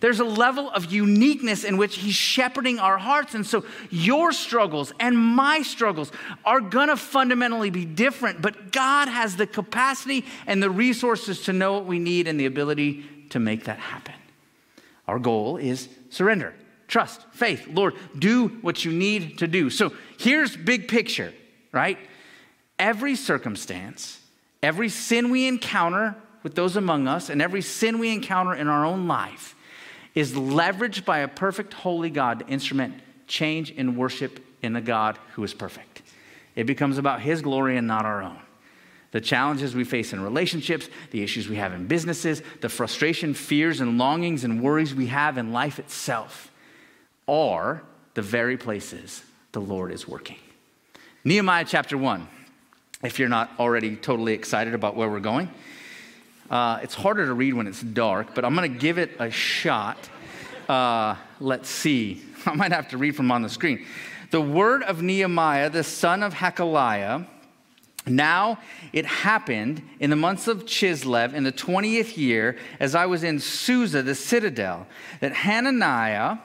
there's 0.00 0.20
a 0.20 0.24
level 0.24 0.70
of 0.70 0.92
uniqueness 0.92 1.64
in 1.64 1.76
which 1.76 1.96
He's 1.96 2.14
shepherding 2.14 2.78
our 2.78 2.98
hearts. 2.98 3.34
And 3.34 3.46
so 3.46 3.64
your 3.90 4.32
struggles 4.32 4.92
and 5.00 5.16
my 5.18 5.62
struggles 5.62 6.12
are 6.44 6.60
going 6.60 6.88
to 6.88 6.96
fundamentally 6.96 7.70
be 7.70 7.84
different, 7.84 8.40
but 8.40 8.72
God 8.72 9.08
has 9.08 9.36
the 9.36 9.46
capacity 9.46 10.24
and 10.46 10.62
the 10.62 10.70
resources 10.70 11.42
to 11.42 11.52
know 11.52 11.74
what 11.74 11.86
we 11.86 11.98
need 11.98 12.28
and 12.28 12.38
the 12.38 12.46
ability 12.46 13.04
to 13.30 13.40
make 13.40 13.64
that 13.64 13.78
happen. 13.78 14.14
Our 15.06 15.18
goal 15.18 15.56
is 15.56 15.88
surrender, 16.10 16.54
trust, 16.86 17.24
faith. 17.32 17.66
Lord, 17.68 17.94
do 18.18 18.48
what 18.60 18.84
you 18.84 18.92
need 18.92 19.38
to 19.38 19.46
do. 19.46 19.70
So 19.70 19.92
here's 20.18 20.56
big 20.56 20.86
picture, 20.86 21.32
right? 21.72 21.98
Every 22.78 23.16
circumstance, 23.16 24.20
every 24.62 24.88
sin 24.88 25.30
we 25.30 25.48
encounter 25.48 26.14
with 26.44 26.54
those 26.54 26.76
among 26.76 27.08
us, 27.08 27.30
and 27.30 27.42
every 27.42 27.62
sin 27.62 27.98
we 27.98 28.12
encounter 28.12 28.54
in 28.54 28.68
our 28.68 28.84
own 28.84 29.08
life 29.08 29.56
is 30.18 30.32
leveraged 30.32 31.04
by 31.04 31.18
a 31.18 31.28
perfect, 31.28 31.72
holy 31.72 32.10
God 32.10 32.40
to 32.40 32.46
instrument 32.48 32.94
change 33.28 33.72
and 33.76 33.96
worship 33.96 34.44
in 34.62 34.74
a 34.74 34.80
God 34.80 35.16
who 35.34 35.44
is 35.44 35.54
perfect. 35.54 36.02
It 36.56 36.64
becomes 36.64 36.98
about 36.98 37.20
His 37.20 37.40
glory 37.40 37.76
and 37.76 37.86
not 37.86 38.04
our 38.04 38.20
own. 38.20 38.40
The 39.12 39.20
challenges 39.20 39.76
we 39.76 39.84
face 39.84 40.12
in 40.12 40.20
relationships, 40.20 40.88
the 41.12 41.22
issues 41.22 41.48
we 41.48 41.54
have 41.54 41.72
in 41.72 41.86
businesses, 41.86 42.42
the 42.60 42.68
frustration, 42.68 43.32
fears, 43.32 43.80
and 43.80 43.96
longings 43.96 44.42
and 44.42 44.60
worries 44.60 44.92
we 44.92 45.06
have 45.06 45.38
in 45.38 45.52
life 45.52 45.78
itself 45.78 46.50
are 47.28 47.82
the 48.14 48.22
very 48.22 48.56
places 48.56 49.22
the 49.52 49.60
Lord 49.60 49.92
is 49.92 50.08
working. 50.08 50.38
Nehemiah 51.22 51.64
chapter 51.64 51.96
1, 51.96 52.26
if 53.04 53.20
you're 53.20 53.28
not 53.28 53.52
already 53.60 53.94
totally 53.94 54.32
excited 54.32 54.74
about 54.74 54.96
where 54.96 55.08
we're 55.08 55.20
going. 55.20 55.48
Uh, 56.50 56.78
it's 56.82 56.94
harder 56.94 57.26
to 57.26 57.34
read 57.34 57.52
when 57.52 57.66
it's 57.66 57.82
dark, 57.82 58.34
but 58.34 58.44
I'm 58.44 58.54
going 58.54 58.72
to 58.72 58.78
give 58.78 58.96
it 58.96 59.16
a 59.18 59.30
shot. 59.30 60.08
Uh, 60.68 61.16
let's 61.40 61.68
see. 61.68 62.22
I 62.46 62.54
might 62.54 62.72
have 62.72 62.88
to 62.88 62.98
read 62.98 63.16
from 63.16 63.30
on 63.30 63.42
the 63.42 63.50
screen. 63.50 63.84
The 64.30 64.40
word 64.40 64.82
of 64.82 65.02
Nehemiah, 65.02 65.70
the 65.70 65.84
son 65.84 66.22
of 66.22 66.34
Hachaliah. 66.34 67.26
Now 68.06 68.58
it 68.94 69.04
happened 69.04 69.82
in 70.00 70.08
the 70.08 70.16
months 70.16 70.48
of 70.48 70.64
Chislev 70.64 71.34
in 71.34 71.44
the 71.44 71.52
20th 71.52 72.16
year, 72.16 72.56
as 72.80 72.94
I 72.94 73.04
was 73.04 73.22
in 73.22 73.40
Susa, 73.40 74.02
the 74.02 74.14
citadel, 74.14 74.86
that 75.20 75.32
Hananiah, 75.32 76.38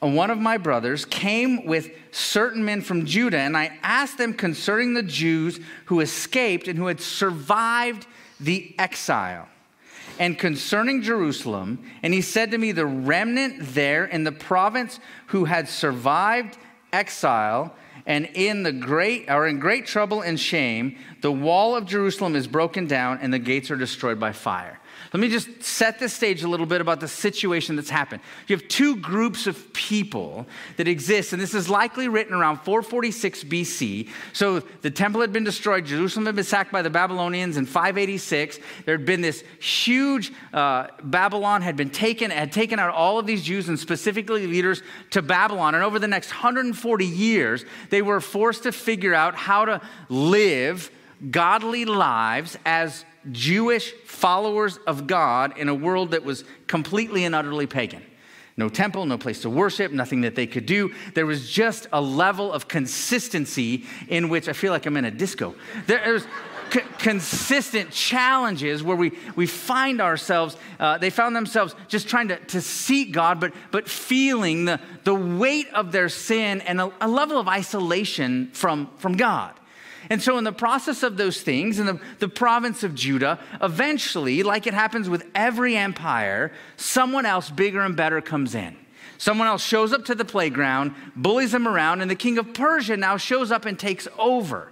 one 0.00 0.30
of 0.30 0.38
my 0.38 0.56
brothers, 0.56 1.04
came 1.04 1.66
with 1.66 1.90
certain 2.10 2.64
men 2.64 2.80
from 2.80 3.04
Judah, 3.04 3.38
and 3.38 3.56
I 3.56 3.78
asked 3.82 4.16
them 4.16 4.32
concerning 4.32 4.94
the 4.94 5.02
Jews 5.02 5.60
who 5.86 6.00
escaped 6.00 6.68
and 6.68 6.78
who 6.78 6.86
had 6.86 7.00
survived 7.00 8.06
the 8.42 8.74
exile 8.78 9.48
and 10.18 10.38
concerning 10.38 11.02
Jerusalem. 11.02 11.82
And 12.02 12.12
he 12.12 12.20
said 12.20 12.50
to 12.50 12.58
me, 12.58 12.72
The 12.72 12.86
remnant 12.86 13.74
there 13.74 14.04
in 14.04 14.24
the 14.24 14.32
province 14.32 15.00
who 15.26 15.44
had 15.46 15.68
survived 15.68 16.58
exile 16.92 17.74
and 18.04 18.28
in 18.34 18.62
the 18.62 18.72
great 18.72 19.28
are 19.28 19.46
in 19.46 19.58
great 19.58 19.86
trouble 19.86 20.22
and 20.22 20.38
shame, 20.38 20.96
the 21.20 21.32
wall 21.32 21.76
of 21.76 21.86
Jerusalem 21.86 22.34
is 22.34 22.46
broken 22.46 22.86
down 22.86 23.18
and 23.22 23.32
the 23.32 23.38
gates 23.38 23.70
are 23.70 23.76
destroyed 23.76 24.18
by 24.18 24.32
fire. 24.32 24.80
Let 25.12 25.20
me 25.20 25.28
just 25.28 25.62
set 25.62 25.98
the 25.98 26.08
stage 26.08 26.42
a 26.42 26.48
little 26.48 26.64
bit 26.64 26.80
about 26.80 27.00
the 27.00 27.08
situation 27.08 27.76
that's 27.76 27.90
happened. 27.90 28.22
You 28.46 28.56
have 28.56 28.66
two 28.68 28.96
groups 28.96 29.46
of 29.46 29.70
people 29.74 30.46
that 30.78 30.88
exist, 30.88 31.34
and 31.34 31.42
this 31.42 31.52
is 31.52 31.68
likely 31.68 32.08
written 32.08 32.32
around 32.32 32.60
446 32.60 33.44
BC. 33.44 34.08
So 34.32 34.60
the 34.60 34.90
temple 34.90 35.20
had 35.20 35.30
been 35.30 35.44
destroyed, 35.44 35.84
Jerusalem 35.84 36.24
had 36.24 36.34
been 36.34 36.44
sacked 36.44 36.72
by 36.72 36.80
the 36.80 36.88
Babylonians 36.88 37.58
in 37.58 37.66
586. 37.66 38.58
There 38.86 38.96
had 38.96 39.04
been 39.04 39.20
this 39.20 39.44
huge 39.60 40.32
uh, 40.54 40.86
Babylon 41.02 41.60
had 41.60 41.76
been 41.76 41.90
taken, 41.90 42.30
had 42.30 42.50
taken 42.50 42.78
out 42.78 42.94
all 42.94 43.18
of 43.18 43.26
these 43.26 43.42
Jews 43.42 43.68
and 43.68 43.78
specifically 43.78 44.46
leaders 44.46 44.82
to 45.10 45.20
Babylon. 45.20 45.74
And 45.74 45.84
over 45.84 45.98
the 45.98 46.08
next 46.08 46.30
140 46.30 47.04
years, 47.04 47.66
they 47.90 48.00
were 48.00 48.20
forced 48.22 48.62
to 48.62 48.72
figure 48.72 49.12
out 49.12 49.34
how 49.34 49.66
to 49.66 49.82
live 50.08 50.90
godly 51.30 51.84
lives 51.84 52.56
as 52.64 53.04
Jewish 53.30 53.92
followers 54.06 54.78
of 54.86 55.06
God 55.06 55.56
in 55.56 55.68
a 55.68 55.74
world 55.74 56.10
that 56.10 56.24
was 56.24 56.44
completely 56.66 57.24
and 57.24 57.34
utterly 57.34 57.66
pagan. 57.66 58.02
No 58.56 58.68
temple, 58.68 59.06
no 59.06 59.16
place 59.16 59.40
to 59.42 59.50
worship, 59.50 59.92
nothing 59.92 60.22
that 60.22 60.34
they 60.34 60.46
could 60.46 60.66
do. 60.66 60.92
There 61.14 61.24
was 61.24 61.50
just 61.50 61.86
a 61.92 62.00
level 62.00 62.52
of 62.52 62.68
consistency 62.68 63.84
in 64.08 64.28
which 64.28 64.48
I 64.48 64.52
feel 64.52 64.72
like 64.72 64.84
I'm 64.84 64.96
in 64.96 65.06
a 65.06 65.10
disco. 65.10 65.54
There 65.86 66.12
was 66.12 66.26
c- 66.70 66.80
consistent 66.98 67.90
challenges 67.92 68.82
where 68.82 68.96
we, 68.96 69.12
we 69.36 69.46
find 69.46 70.02
ourselves, 70.02 70.58
uh, 70.78 70.98
they 70.98 71.08
found 71.08 71.34
themselves 71.34 71.74
just 71.88 72.08
trying 72.08 72.28
to, 72.28 72.36
to 72.36 72.60
seek 72.60 73.12
God, 73.12 73.40
but, 73.40 73.54
but 73.70 73.88
feeling 73.88 74.66
the, 74.66 74.80
the 75.04 75.14
weight 75.14 75.68
of 75.72 75.90
their 75.90 76.10
sin 76.10 76.60
and 76.62 76.78
a, 76.78 76.92
a 77.00 77.08
level 77.08 77.38
of 77.38 77.48
isolation 77.48 78.50
from, 78.52 78.90
from 78.98 79.16
God. 79.16 79.54
And 80.12 80.20
so, 80.22 80.36
in 80.36 80.44
the 80.44 80.52
process 80.52 81.02
of 81.02 81.16
those 81.16 81.40
things, 81.40 81.78
in 81.78 81.86
the, 81.86 81.98
the 82.18 82.28
province 82.28 82.82
of 82.82 82.94
Judah, 82.94 83.38
eventually, 83.62 84.42
like 84.42 84.66
it 84.66 84.74
happens 84.74 85.08
with 85.08 85.24
every 85.34 85.74
empire, 85.74 86.52
someone 86.76 87.24
else 87.24 87.48
bigger 87.48 87.80
and 87.80 87.96
better 87.96 88.20
comes 88.20 88.54
in. 88.54 88.76
Someone 89.16 89.48
else 89.48 89.64
shows 89.64 89.90
up 89.90 90.04
to 90.04 90.14
the 90.14 90.26
playground, 90.26 90.94
bullies 91.16 91.52
them 91.52 91.66
around, 91.66 92.02
and 92.02 92.10
the 92.10 92.14
king 92.14 92.36
of 92.36 92.52
Persia 92.52 92.94
now 92.94 93.16
shows 93.16 93.50
up 93.50 93.64
and 93.64 93.78
takes 93.78 94.06
over. 94.18 94.70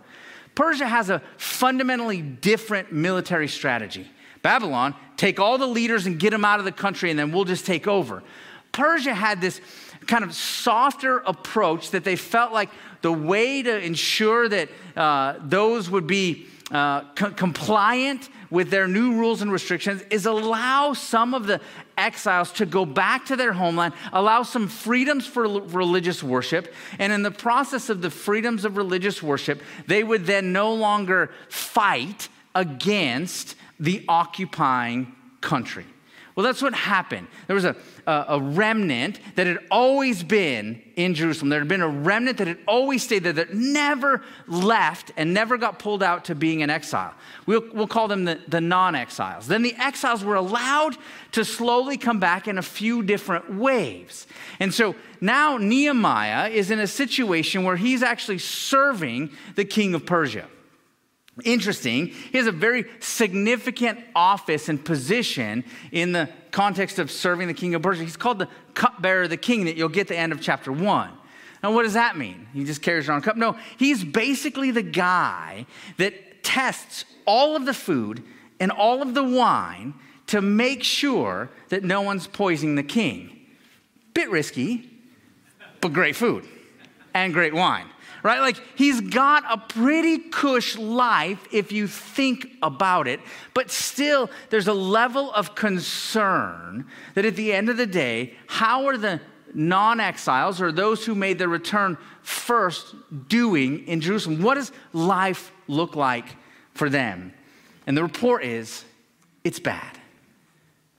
Persia 0.54 0.86
has 0.86 1.08
a 1.08 1.22
fundamentally 1.38 2.20
different 2.20 2.92
military 2.92 3.48
strategy. 3.48 4.10
Babylon, 4.42 4.94
take 5.16 5.40
all 5.40 5.56
the 5.56 5.66
leaders 5.66 6.04
and 6.04 6.20
get 6.20 6.32
them 6.32 6.44
out 6.44 6.58
of 6.58 6.66
the 6.66 6.70
country, 6.72 7.08
and 7.08 7.18
then 7.18 7.32
we'll 7.32 7.46
just 7.46 7.64
take 7.64 7.86
over. 7.86 8.22
Persia 8.72 9.14
had 9.14 9.40
this 9.40 9.62
kind 10.10 10.24
of 10.24 10.34
softer 10.34 11.18
approach 11.18 11.92
that 11.92 12.02
they 12.02 12.16
felt 12.16 12.52
like 12.52 12.68
the 13.00 13.12
way 13.12 13.62
to 13.62 13.80
ensure 13.80 14.48
that 14.48 14.68
uh, 14.96 15.34
those 15.40 15.88
would 15.88 16.08
be 16.08 16.48
uh, 16.72 17.02
co- 17.14 17.30
compliant 17.30 18.28
with 18.50 18.70
their 18.70 18.88
new 18.88 19.14
rules 19.14 19.40
and 19.40 19.52
restrictions 19.52 20.02
is 20.10 20.26
allow 20.26 20.92
some 20.92 21.32
of 21.32 21.46
the 21.46 21.60
exiles 21.96 22.50
to 22.50 22.66
go 22.66 22.84
back 22.84 23.26
to 23.26 23.36
their 23.36 23.52
homeland, 23.52 23.94
allow 24.12 24.42
some 24.42 24.66
freedoms 24.66 25.28
for 25.28 25.44
l- 25.44 25.60
religious 25.60 26.24
worship, 26.24 26.74
and 26.98 27.12
in 27.12 27.22
the 27.22 27.30
process 27.30 27.88
of 27.88 28.02
the 28.02 28.10
freedoms 28.10 28.64
of 28.64 28.76
religious 28.76 29.22
worship, 29.22 29.62
they 29.86 30.02
would 30.02 30.26
then 30.26 30.52
no 30.52 30.74
longer 30.74 31.30
fight 31.48 32.28
against 32.56 33.54
the 33.78 34.04
occupying 34.08 35.14
country. 35.40 35.86
Well, 36.40 36.46
that's 36.46 36.62
what 36.62 36.72
happened. 36.72 37.26
There 37.48 37.54
was 37.54 37.66
a, 37.66 37.76
a, 38.06 38.24
a, 38.28 38.40
remnant 38.40 39.20
that 39.34 39.46
had 39.46 39.58
always 39.70 40.22
been 40.22 40.80
in 40.96 41.12
Jerusalem. 41.12 41.50
There 41.50 41.58
had 41.58 41.68
been 41.68 41.82
a 41.82 41.88
remnant 41.88 42.38
that 42.38 42.46
had 42.46 42.56
always 42.66 43.02
stayed 43.02 43.24
there, 43.24 43.34
that 43.34 43.52
never 43.52 44.22
left 44.46 45.12
and 45.18 45.34
never 45.34 45.58
got 45.58 45.78
pulled 45.78 46.02
out 46.02 46.24
to 46.24 46.34
being 46.34 46.62
an 46.62 46.70
exile. 46.70 47.12
We'll, 47.44 47.68
we'll 47.74 47.86
call 47.86 48.08
them 48.08 48.24
the, 48.24 48.40
the 48.48 48.62
non 48.62 48.94
exiles. 48.94 49.48
Then 49.48 49.60
the 49.60 49.74
exiles 49.74 50.24
were 50.24 50.36
allowed 50.36 50.96
to 51.32 51.44
slowly 51.44 51.98
come 51.98 52.20
back 52.20 52.48
in 52.48 52.56
a 52.56 52.62
few 52.62 53.02
different 53.02 53.52
waves. 53.52 54.26
And 54.60 54.72
so 54.72 54.96
now 55.20 55.58
Nehemiah 55.58 56.48
is 56.48 56.70
in 56.70 56.80
a 56.80 56.86
situation 56.86 57.64
where 57.64 57.76
he's 57.76 58.02
actually 58.02 58.38
serving 58.38 59.28
the 59.56 59.66
king 59.66 59.92
of 59.92 60.06
Persia. 60.06 60.46
Interesting, 61.44 62.08
he 62.08 62.38
has 62.38 62.46
a 62.46 62.52
very 62.52 62.84
significant 63.00 64.00
office 64.14 64.68
and 64.68 64.84
position 64.84 65.64
in 65.92 66.12
the 66.12 66.28
context 66.50 66.98
of 66.98 67.10
serving 67.10 67.48
the 67.48 67.54
king 67.54 67.74
of 67.74 67.82
Persia. 67.82 68.02
He's 68.02 68.16
called 68.16 68.38
the 68.38 68.48
cupbearer 68.74 69.22
of 69.24 69.30
the 69.30 69.36
king 69.36 69.64
that 69.64 69.76
you'll 69.76 69.88
get 69.88 70.08
the 70.08 70.16
end 70.16 70.32
of 70.32 70.40
chapter 70.40 70.72
one. 70.72 71.10
Now, 71.62 71.72
what 71.72 71.82
does 71.82 71.94
that 71.94 72.16
mean? 72.16 72.46
He 72.52 72.64
just 72.64 72.82
carries 72.82 73.08
around 73.08 73.18
a 73.18 73.22
cup? 73.22 73.36
No, 73.36 73.58
he's 73.78 74.02
basically 74.02 74.70
the 74.70 74.82
guy 74.82 75.66
that 75.98 76.42
tests 76.42 77.04
all 77.26 77.54
of 77.54 77.66
the 77.66 77.74
food 77.74 78.22
and 78.58 78.70
all 78.70 79.02
of 79.02 79.14
the 79.14 79.24
wine 79.24 79.94
to 80.28 80.40
make 80.40 80.82
sure 80.82 81.50
that 81.68 81.84
no 81.84 82.00
one's 82.02 82.26
poisoning 82.26 82.76
the 82.76 82.82
king. 82.82 83.46
Bit 84.14 84.30
risky, 84.30 84.88
but 85.80 85.92
great 85.92 86.16
food 86.16 86.46
and 87.14 87.32
great 87.32 87.54
wine 87.54 87.86
right? 88.22 88.40
Like 88.40 88.56
he's 88.76 89.00
got 89.00 89.44
a 89.50 89.58
pretty 89.58 90.18
cush 90.18 90.76
life 90.76 91.46
if 91.52 91.72
you 91.72 91.86
think 91.86 92.48
about 92.62 93.08
it, 93.08 93.20
but 93.54 93.70
still 93.70 94.30
there's 94.50 94.68
a 94.68 94.74
level 94.74 95.32
of 95.32 95.54
concern 95.54 96.86
that 97.14 97.24
at 97.24 97.36
the 97.36 97.52
end 97.52 97.68
of 97.68 97.76
the 97.76 97.86
day, 97.86 98.34
how 98.46 98.86
are 98.86 98.96
the 98.96 99.20
non 99.54 100.00
exiles 100.00 100.60
or 100.60 100.72
those 100.72 101.04
who 101.04 101.14
made 101.14 101.38
their 101.38 101.48
return 101.48 101.96
first 102.22 102.94
doing 103.28 103.86
in 103.86 104.00
Jerusalem? 104.00 104.42
What 104.42 104.54
does 104.54 104.72
life 104.92 105.52
look 105.68 105.96
like 105.96 106.36
for 106.74 106.88
them? 106.88 107.32
And 107.86 107.96
the 107.96 108.02
report 108.02 108.44
is 108.44 108.84
it's 109.44 109.58
bad. 109.58 109.98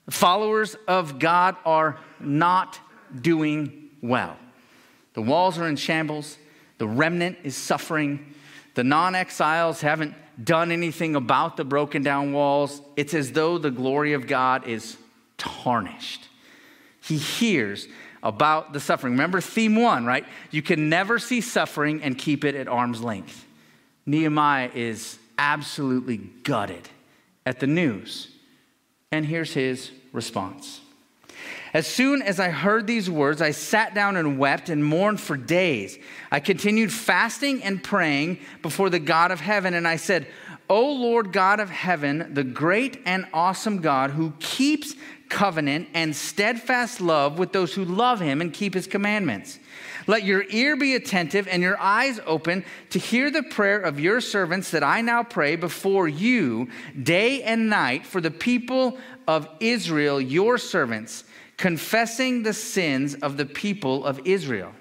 The 0.06 0.12
followers 0.12 0.74
of 0.88 1.18
God 1.18 1.56
are 1.64 1.98
not 2.18 2.78
doing 3.20 3.90
well. 4.02 4.36
The 5.14 5.22
walls 5.22 5.58
are 5.58 5.68
in 5.68 5.76
shambles. 5.76 6.38
The 6.82 6.88
remnant 6.88 7.38
is 7.44 7.54
suffering. 7.54 8.34
The 8.74 8.82
non 8.82 9.14
exiles 9.14 9.82
haven't 9.82 10.16
done 10.42 10.72
anything 10.72 11.14
about 11.14 11.56
the 11.56 11.62
broken 11.62 12.02
down 12.02 12.32
walls. 12.32 12.82
It's 12.96 13.14
as 13.14 13.30
though 13.30 13.56
the 13.56 13.70
glory 13.70 14.14
of 14.14 14.26
God 14.26 14.66
is 14.66 14.96
tarnished. 15.38 16.26
He 17.00 17.18
hears 17.18 17.86
about 18.20 18.72
the 18.72 18.80
suffering. 18.80 19.12
Remember 19.12 19.40
theme 19.40 19.76
one, 19.76 20.04
right? 20.04 20.26
You 20.50 20.60
can 20.60 20.88
never 20.88 21.20
see 21.20 21.40
suffering 21.40 22.02
and 22.02 22.18
keep 22.18 22.44
it 22.44 22.56
at 22.56 22.66
arm's 22.66 23.00
length. 23.00 23.46
Nehemiah 24.04 24.72
is 24.74 25.20
absolutely 25.38 26.16
gutted 26.16 26.88
at 27.46 27.60
the 27.60 27.68
news. 27.68 28.26
And 29.12 29.24
here's 29.24 29.54
his 29.54 29.92
response 30.12 30.80
as 31.74 31.86
soon 31.86 32.20
as 32.20 32.38
I 32.38 32.50
heard 32.50 32.86
these 32.86 33.08
words, 33.08 33.40
I 33.40 33.52
sat 33.52 33.94
down 33.94 34.16
and 34.16 34.38
wept 34.38 34.68
and 34.68 34.84
mourned 34.84 35.20
for 35.20 35.36
days. 35.36 35.98
I 36.30 36.38
continued 36.38 36.92
fasting 36.92 37.62
and 37.62 37.82
praying 37.82 38.40
before 38.60 38.90
the 38.90 38.98
God 38.98 39.30
of 39.30 39.40
heaven, 39.40 39.72
and 39.72 39.88
I 39.88 39.96
said, 39.96 40.26
O 40.68 40.92
Lord 40.92 41.32
God 41.32 41.60
of 41.60 41.70
heaven, 41.70 42.34
the 42.34 42.44
great 42.44 43.00
and 43.06 43.26
awesome 43.32 43.80
God 43.80 44.10
who 44.10 44.32
keeps 44.38 44.94
covenant 45.30 45.88
and 45.94 46.14
steadfast 46.14 47.00
love 47.00 47.38
with 47.38 47.52
those 47.52 47.74
who 47.74 47.86
love 47.86 48.20
him 48.20 48.42
and 48.42 48.52
keep 48.52 48.74
his 48.74 48.86
commandments. 48.86 49.58
Let 50.06 50.24
your 50.24 50.44
ear 50.50 50.76
be 50.76 50.94
attentive 50.94 51.48
and 51.48 51.62
your 51.62 51.80
eyes 51.80 52.20
open 52.26 52.64
to 52.90 52.98
hear 52.98 53.30
the 53.30 53.42
prayer 53.42 53.80
of 53.80 53.98
your 53.98 54.20
servants 54.20 54.70
that 54.72 54.82
I 54.82 55.00
now 55.00 55.22
pray 55.22 55.56
before 55.56 56.06
you 56.06 56.68
day 57.02 57.42
and 57.42 57.70
night 57.70 58.04
for 58.04 58.20
the 58.20 58.30
people 58.30 58.98
of 59.26 59.48
Israel, 59.60 60.20
your 60.20 60.58
servants 60.58 61.24
confessing 61.62 62.42
the 62.42 62.52
sins 62.52 63.14
of 63.14 63.36
the 63.36 63.46
people 63.46 64.04
of 64.04 64.20
Israel. 64.24 64.72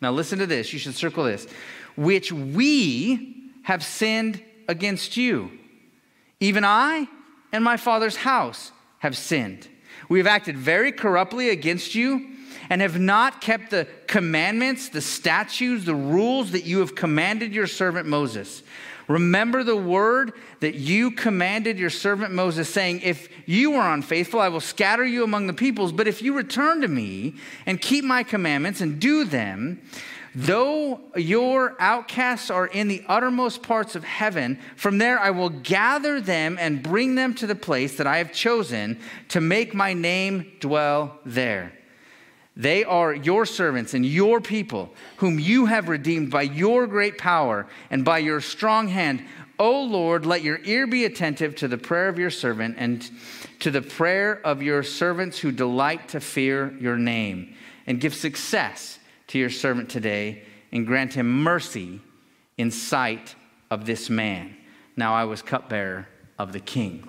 Now, 0.00 0.12
listen 0.12 0.38
to 0.38 0.46
this. 0.46 0.72
You 0.72 0.78
should 0.78 0.94
circle 0.94 1.24
this. 1.24 1.48
Which 1.96 2.30
we 2.30 3.50
have 3.64 3.84
sinned 3.84 4.40
against 4.68 5.16
you. 5.16 5.50
Even 6.38 6.64
I 6.64 7.08
and 7.50 7.64
my 7.64 7.76
father's 7.76 8.14
house 8.14 8.70
have 9.00 9.16
sinned. 9.16 9.66
We 10.08 10.20
have 10.20 10.28
acted 10.28 10.56
very 10.56 10.92
corruptly 10.92 11.50
against 11.50 11.96
you 11.96 12.36
and 12.70 12.82
have 12.82 13.00
not 13.00 13.40
kept 13.40 13.70
the 13.70 13.88
commandments, 14.06 14.90
the 14.90 15.00
statutes, 15.00 15.86
the 15.86 15.94
rules 15.96 16.52
that 16.52 16.64
you 16.64 16.78
have 16.78 16.94
commanded 16.94 17.52
your 17.52 17.66
servant 17.66 18.06
Moses. 18.06 18.62
Remember 19.08 19.64
the 19.64 19.76
word 19.76 20.34
that 20.60 20.74
you 20.74 21.10
commanded 21.10 21.78
your 21.78 21.90
servant 21.90 22.32
Moses, 22.32 22.68
saying, 22.68 23.00
If 23.00 23.28
you 23.46 23.74
are 23.74 23.94
unfaithful, 23.94 24.38
I 24.38 24.48
will 24.48 24.60
scatter 24.60 25.04
you 25.04 25.24
among 25.24 25.46
the 25.46 25.54
peoples. 25.54 25.92
But 25.92 26.06
if 26.06 26.22
you 26.22 26.34
return 26.34 26.82
to 26.82 26.88
me 26.88 27.36
and 27.64 27.80
keep 27.80 28.04
my 28.04 28.22
commandments 28.22 28.80
and 28.82 29.00
do 29.00 29.24
them, 29.24 29.80
Though 30.34 31.00
your 31.16 31.74
outcasts 31.80 32.50
are 32.50 32.66
in 32.66 32.88
the 32.88 33.02
uttermost 33.08 33.62
parts 33.62 33.96
of 33.96 34.04
heaven, 34.04 34.58
from 34.76 34.98
there 34.98 35.18
I 35.18 35.30
will 35.30 35.48
gather 35.48 36.20
them 36.20 36.56
and 36.60 36.82
bring 36.82 37.14
them 37.14 37.34
to 37.34 37.46
the 37.46 37.54
place 37.54 37.96
that 37.96 38.06
I 38.06 38.18
have 38.18 38.32
chosen 38.32 39.00
to 39.30 39.40
make 39.40 39.74
my 39.74 39.94
name 39.94 40.52
dwell 40.60 41.18
there. 41.24 41.77
They 42.58 42.82
are 42.82 43.14
your 43.14 43.46
servants 43.46 43.94
and 43.94 44.04
your 44.04 44.40
people, 44.40 44.92
whom 45.18 45.38
you 45.38 45.66
have 45.66 45.88
redeemed 45.88 46.32
by 46.32 46.42
your 46.42 46.88
great 46.88 47.16
power 47.16 47.68
and 47.88 48.04
by 48.04 48.18
your 48.18 48.40
strong 48.40 48.88
hand. 48.88 49.24
O 49.60 49.84
Lord, 49.84 50.26
let 50.26 50.42
your 50.42 50.58
ear 50.64 50.88
be 50.88 51.04
attentive 51.04 51.54
to 51.56 51.68
the 51.68 51.78
prayer 51.78 52.08
of 52.08 52.18
your 52.18 52.30
servant 52.30 52.74
and 52.76 53.08
to 53.60 53.70
the 53.70 53.80
prayer 53.80 54.44
of 54.44 54.60
your 54.60 54.82
servants 54.82 55.38
who 55.38 55.52
delight 55.52 56.08
to 56.08 56.20
fear 56.20 56.76
your 56.80 56.96
name, 56.96 57.54
and 57.86 58.00
give 58.00 58.14
success 58.14 58.98
to 59.28 59.38
your 59.38 59.50
servant 59.50 59.88
today, 59.88 60.42
and 60.72 60.84
grant 60.84 61.14
him 61.14 61.42
mercy 61.42 62.00
in 62.56 62.72
sight 62.72 63.36
of 63.70 63.86
this 63.86 64.10
man. 64.10 64.56
Now 64.96 65.14
I 65.14 65.24
was 65.24 65.42
cupbearer 65.42 66.08
of 66.38 66.52
the 66.52 66.60
king. 66.60 67.06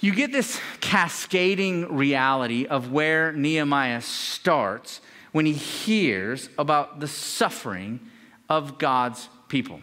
You 0.00 0.14
get 0.14 0.30
this 0.30 0.60
cascading 0.80 1.96
reality 1.96 2.66
of 2.66 2.92
where 2.92 3.32
Nehemiah 3.32 4.02
starts 4.02 5.00
when 5.32 5.46
he 5.46 5.54
hears 5.54 6.48
about 6.58 7.00
the 7.00 7.08
suffering 7.08 8.00
of 8.48 8.78
God's 8.78 9.28
people. 9.48 9.80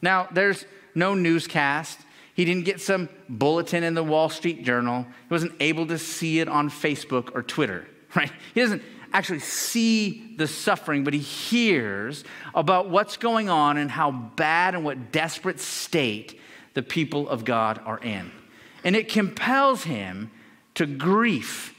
Now, 0.00 0.28
there's 0.32 0.64
no 0.94 1.14
newscast. 1.14 1.98
He 2.34 2.44
didn't 2.44 2.64
get 2.64 2.80
some 2.80 3.08
bulletin 3.28 3.84
in 3.84 3.94
the 3.94 4.02
Wall 4.02 4.28
Street 4.28 4.64
Journal. 4.64 5.02
He 5.04 5.34
wasn't 5.34 5.52
able 5.60 5.86
to 5.86 5.98
see 5.98 6.40
it 6.40 6.48
on 6.48 6.70
Facebook 6.70 7.34
or 7.34 7.42
Twitter, 7.42 7.86
right? 8.14 8.32
He 8.54 8.60
doesn't 8.60 8.82
actually 9.12 9.38
see 9.38 10.34
the 10.36 10.48
suffering, 10.48 11.04
but 11.04 11.14
he 11.14 11.20
hears 11.20 12.24
about 12.54 12.90
what's 12.90 13.16
going 13.16 13.48
on 13.48 13.76
and 13.76 13.90
how 13.90 14.10
bad 14.10 14.74
and 14.74 14.84
what 14.84 15.12
desperate 15.12 15.60
state 15.60 16.40
the 16.74 16.82
people 16.82 17.28
of 17.28 17.44
God 17.44 17.80
are 17.84 17.98
in. 17.98 18.32
And 18.84 18.94
it 18.94 19.08
compels 19.08 19.84
him 19.84 20.30
to 20.74 20.86
grief, 20.86 21.74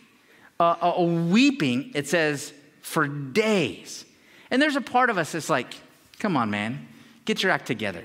uh, 0.60 0.76
a 0.82 1.04
weeping, 1.04 1.92
it 1.94 2.08
says, 2.08 2.52
for 2.82 3.08
days. 3.08 4.06
And 4.50 4.62
there's 4.62 4.76
a 4.76 4.82
part 4.82 5.10
of 5.10 5.18
us 5.18 5.34
that's 5.34 5.50
like, 5.50 5.76
come 6.20 6.36
on, 6.36 6.50
man, 6.50 6.88
get 7.26 7.44
your 7.44 7.52
act 7.52 7.68
together. 7.68 8.04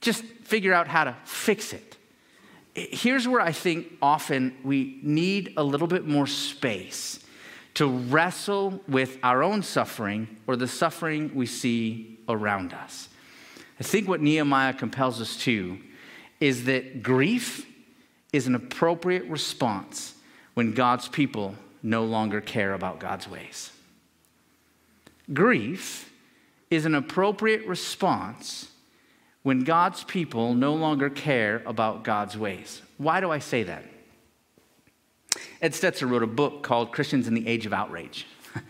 Just 0.00 0.24
figure 0.44 0.72
out 0.72 0.88
how 0.88 1.04
to 1.04 1.16
fix 1.24 1.72
it. 1.72 1.96
Here's 2.74 3.26
where 3.26 3.40
I 3.40 3.52
think 3.52 3.94
often 4.00 4.56
we 4.62 5.00
need 5.02 5.54
a 5.56 5.64
little 5.64 5.88
bit 5.88 6.06
more 6.06 6.26
space 6.26 7.20
to 7.74 7.86
wrestle 7.86 8.82
with 8.88 9.18
our 9.22 9.42
own 9.42 9.62
suffering 9.62 10.36
or 10.46 10.56
the 10.56 10.68
suffering 10.68 11.32
we 11.34 11.46
see 11.46 12.18
around 12.28 12.72
us. 12.72 13.08
I 13.80 13.82
think 13.82 14.08
what 14.08 14.20
Nehemiah 14.20 14.74
compels 14.74 15.20
us 15.20 15.36
to 15.44 15.78
is 16.40 16.64
that 16.64 17.02
grief 17.02 17.66
is 18.32 18.46
an 18.46 18.54
appropriate 18.54 19.24
response 19.24 20.14
when 20.54 20.72
God's 20.72 21.08
people 21.08 21.54
no 21.82 22.04
longer 22.04 22.40
care 22.40 22.74
about 22.74 22.98
God's 22.98 23.28
ways. 23.28 23.70
Grief 25.32 26.12
is 26.70 26.84
an 26.84 26.94
appropriate 26.94 27.66
response 27.66 28.70
when 29.42 29.64
God's 29.64 30.04
people 30.04 30.54
no 30.54 30.74
longer 30.74 31.08
care 31.08 31.62
about 31.64 32.04
God's 32.04 32.36
ways. 32.36 32.82
Why 32.98 33.20
do 33.20 33.30
I 33.30 33.38
say 33.38 33.62
that? 33.62 33.84
Ed 35.62 35.72
Stetzer 35.72 36.08
wrote 36.08 36.22
a 36.22 36.26
book 36.26 36.62
called 36.62 36.92
Christians 36.92 37.28
in 37.28 37.34
the 37.34 37.46
Age 37.46 37.66
of 37.66 37.72
Outrage. 37.72 38.26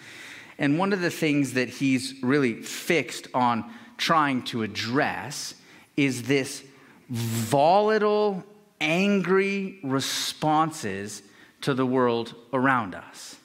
and 0.58 0.78
one 0.78 0.92
of 0.92 1.00
the 1.00 1.10
things 1.10 1.54
that 1.54 1.68
he's 1.68 2.14
really 2.22 2.62
fixed 2.62 3.28
on 3.34 3.72
trying 3.96 4.42
to 4.44 4.62
address 4.62 5.54
is 5.96 6.24
this 6.24 6.62
volatile, 7.10 8.44
angry 8.80 9.78
responses 9.82 11.22
to 11.62 11.74
the 11.74 11.86
world 11.86 12.34
around 12.52 12.94
us. 12.94 13.36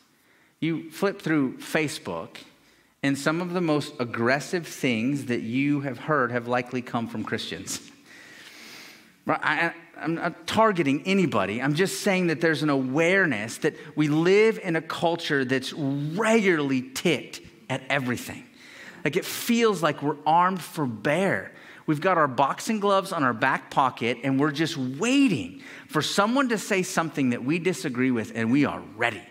You 0.59 0.91
flip 0.91 1.21
through 1.21 1.57
Facebook, 1.57 2.37
and 3.01 3.17
some 3.17 3.41
of 3.41 3.53
the 3.53 3.61
most 3.61 3.93
aggressive 3.99 4.65
things 4.65 5.25
that 5.25 5.41
you 5.41 5.81
have 5.81 5.99
heard 5.99 6.31
have 6.31 6.47
likely 6.47 6.81
come 6.81 7.07
from 7.07 7.23
Christians. 7.23 7.81
I, 9.27 9.73
am 9.97 10.15
not 10.15 10.47
targeting 10.47 11.03
anybody. 11.05 11.61
I'm 11.61 11.75
just 11.75 12.01
saying 12.01 12.27
that 12.27 12.41
there's 12.41 12.63
an 12.63 12.69
awareness 12.69 13.57
that 13.59 13.75
we 13.95 14.07
live 14.07 14.59
in 14.61 14.75
a 14.75 14.81
culture 14.81 15.45
that's 15.45 15.73
regularly 15.73 16.81
ticked 16.81 17.41
at 17.69 17.81
everything. 17.89 18.43
Like 19.03 19.15
it 19.15 19.25
feels 19.25 19.81
like 19.81 20.01
we're 20.01 20.17
armed 20.25 20.61
for 20.61 20.85
bear. 20.85 21.51
We've 21.85 22.01
got 22.01 22.17
our 22.17 22.27
boxing 22.27 22.79
gloves 22.79 23.11
on 23.11 23.23
our 23.23 23.33
back 23.33 23.69
pocket, 23.69 24.19
and 24.23 24.39
we're 24.39 24.51
just 24.51 24.77
waiting 24.77 25.61
for 25.87 26.01
someone 26.01 26.49
to 26.49 26.57
say 26.57 26.83
something 26.83 27.31
that 27.31 27.43
we 27.43 27.59
disagree 27.59 28.11
with, 28.11 28.31
and 28.35 28.51
we 28.51 28.65
are 28.65 28.81
ready. 28.95 29.21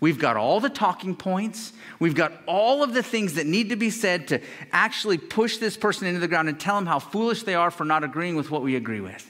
We've 0.00 0.18
got 0.18 0.36
all 0.36 0.60
the 0.60 0.70
talking 0.70 1.16
points. 1.16 1.72
We've 1.98 2.14
got 2.14 2.32
all 2.46 2.82
of 2.82 2.94
the 2.94 3.02
things 3.02 3.34
that 3.34 3.46
need 3.46 3.70
to 3.70 3.76
be 3.76 3.90
said 3.90 4.28
to 4.28 4.40
actually 4.70 5.18
push 5.18 5.56
this 5.58 5.76
person 5.76 6.06
into 6.06 6.20
the 6.20 6.28
ground 6.28 6.48
and 6.48 6.58
tell 6.58 6.76
them 6.76 6.86
how 6.86 7.00
foolish 7.00 7.42
they 7.42 7.54
are 7.54 7.70
for 7.70 7.84
not 7.84 8.04
agreeing 8.04 8.36
with 8.36 8.50
what 8.50 8.62
we 8.62 8.76
agree 8.76 9.00
with. 9.00 9.28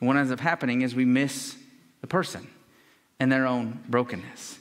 And 0.00 0.08
what 0.08 0.16
ends 0.16 0.32
up 0.32 0.40
happening 0.40 0.80
is 0.82 0.94
we 0.94 1.04
miss 1.04 1.56
the 2.00 2.06
person 2.06 2.46
and 3.20 3.30
their 3.30 3.46
own 3.46 3.80
brokenness. 3.88 4.58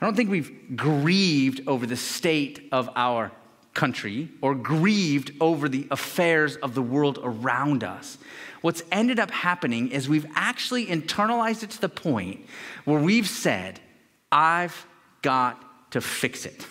I 0.00 0.04
don't 0.04 0.16
think 0.16 0.30
we've 0.30 0.76
grieved 0.76 1.62
over 1.66 1.86
the 1.86 1.96
state 1.96 2.68
of 2.72 2.90
our 2.94 3.32
country 3.74 4.28
or 4.40 4.54
grieved 4.54 5.32
over 5.40 5.68
the 5.68 5.86
affairs 5.90 6.56
of 6.56 6.74
the 6.74 6.82
world 6.82 7.18
around 7.22 7.84
us. 7.84 8.18
What's 8.60 8.82
ended 8.90 9.18
up 9.20 9.30
happening 9.30 9.90
is 9.90 10.08
we've 10.08 10.26
actually 10.34 10.86
internalized 10.86 11.62
it 11.62 11.70
to 11.70 11.80
the 11.80 11.88
point 11.88 12.44
where 12.84 13.00
we've 13.00 13.28
said, 13.28 13.80
I've 14.32 14.86
got 15.22 15.92
to 15.92 16.00
fix 16.00 16.44
it. 16.44 16.66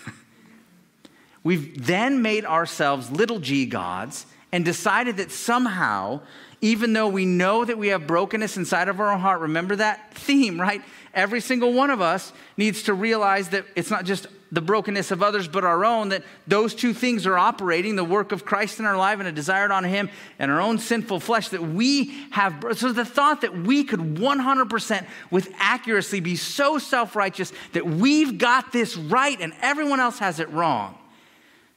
we've 1.43 1.85
then 1.85 2.21
made 2.21 2.45
ourselves 2.45 3.09
little 3.09 3.39
g 3.39 3.65
gods 3.65 4.25
and 4.51 4.65
decided 4.65 5.17
that 5.17 5.31
somehow, 5.31 6.21
even 6.61 6.93
though 6.93 7.07
we 7.07 7.25
know 7.25 7.63
that 7.63 7.77
we 7.77 7.87
have 7.89 8.07
brokenness 8.07 8.57
inside 8.57 8.89
of 8.89 8.99
our 8.99 9.11
own 9.11 9.19
heart, 9.19 9.41
remember 9.41 9.75
that 9.77 10.13
theme, 10.13 10.59
right? 10.59 10.81
Every 11.13 11.41
single 11.41 11.73
one 11.73 11.89
of 11.89 12.01
us 12.01 12.31
needs 12.57 12.83
to 12.83 12.93
realize 12.93 13.49
that 13.49 13.65
it's 13.75 13.89
not 13.89 14.05
just 14.05 14.27
the 14.51 14.61
brokenness 14.61 15.11
of 15.11 15.21
others 15.21 15.47
but 15.47 15.63
our 15.63 15.83
own, 15.83 16.09
that 16.09 16.23
those 16.47 16.73
two 16.73 16.93
things 16.93 17.25
are 17.25 17.37
operating 17.37 17.95
the 17.95 18.03
work 18.03 18.31
of 18.31 18.45
Christ 18.45 18.79
in 18.79 18.85
our 18.85 18.97
life 18.97 19.19
and 19.19 19.27
a 19.27 19.31
desire 19.31 19.71
on 19.71 19.83
Him 19.83 20.09
and 20.39 20.51
our 20.51 20.61
own 20.61 20.79
sinful 20.79 21.19
flesh 21.19 21.49
that 21.49 21.61
we 21.61 22.05
have. 22.31 22.63
So 22.73 22.91
the 22.91 23.05
thought 23.05 23.41
that 23.41 23.57
we 23.57 23.83
could 23.83 23.99
100% 23.99 25.05
with 25.31 25.51
accuracy 25.57 26.19
be 26.19 26.35
so 26.35 26.77
self 26.77 27.15
righteous 27.15 27.51
that 27.73 27.85
we've 27.85 28.37
got 28.37 28.71
this 28.71 28.95
right 28.95 29.39
and 29.39 29.53
everyone 29.61 29.99
else 29.99 30.19
has 30.19 30.39
it 30.39 30.49
wrong 30.49 30.97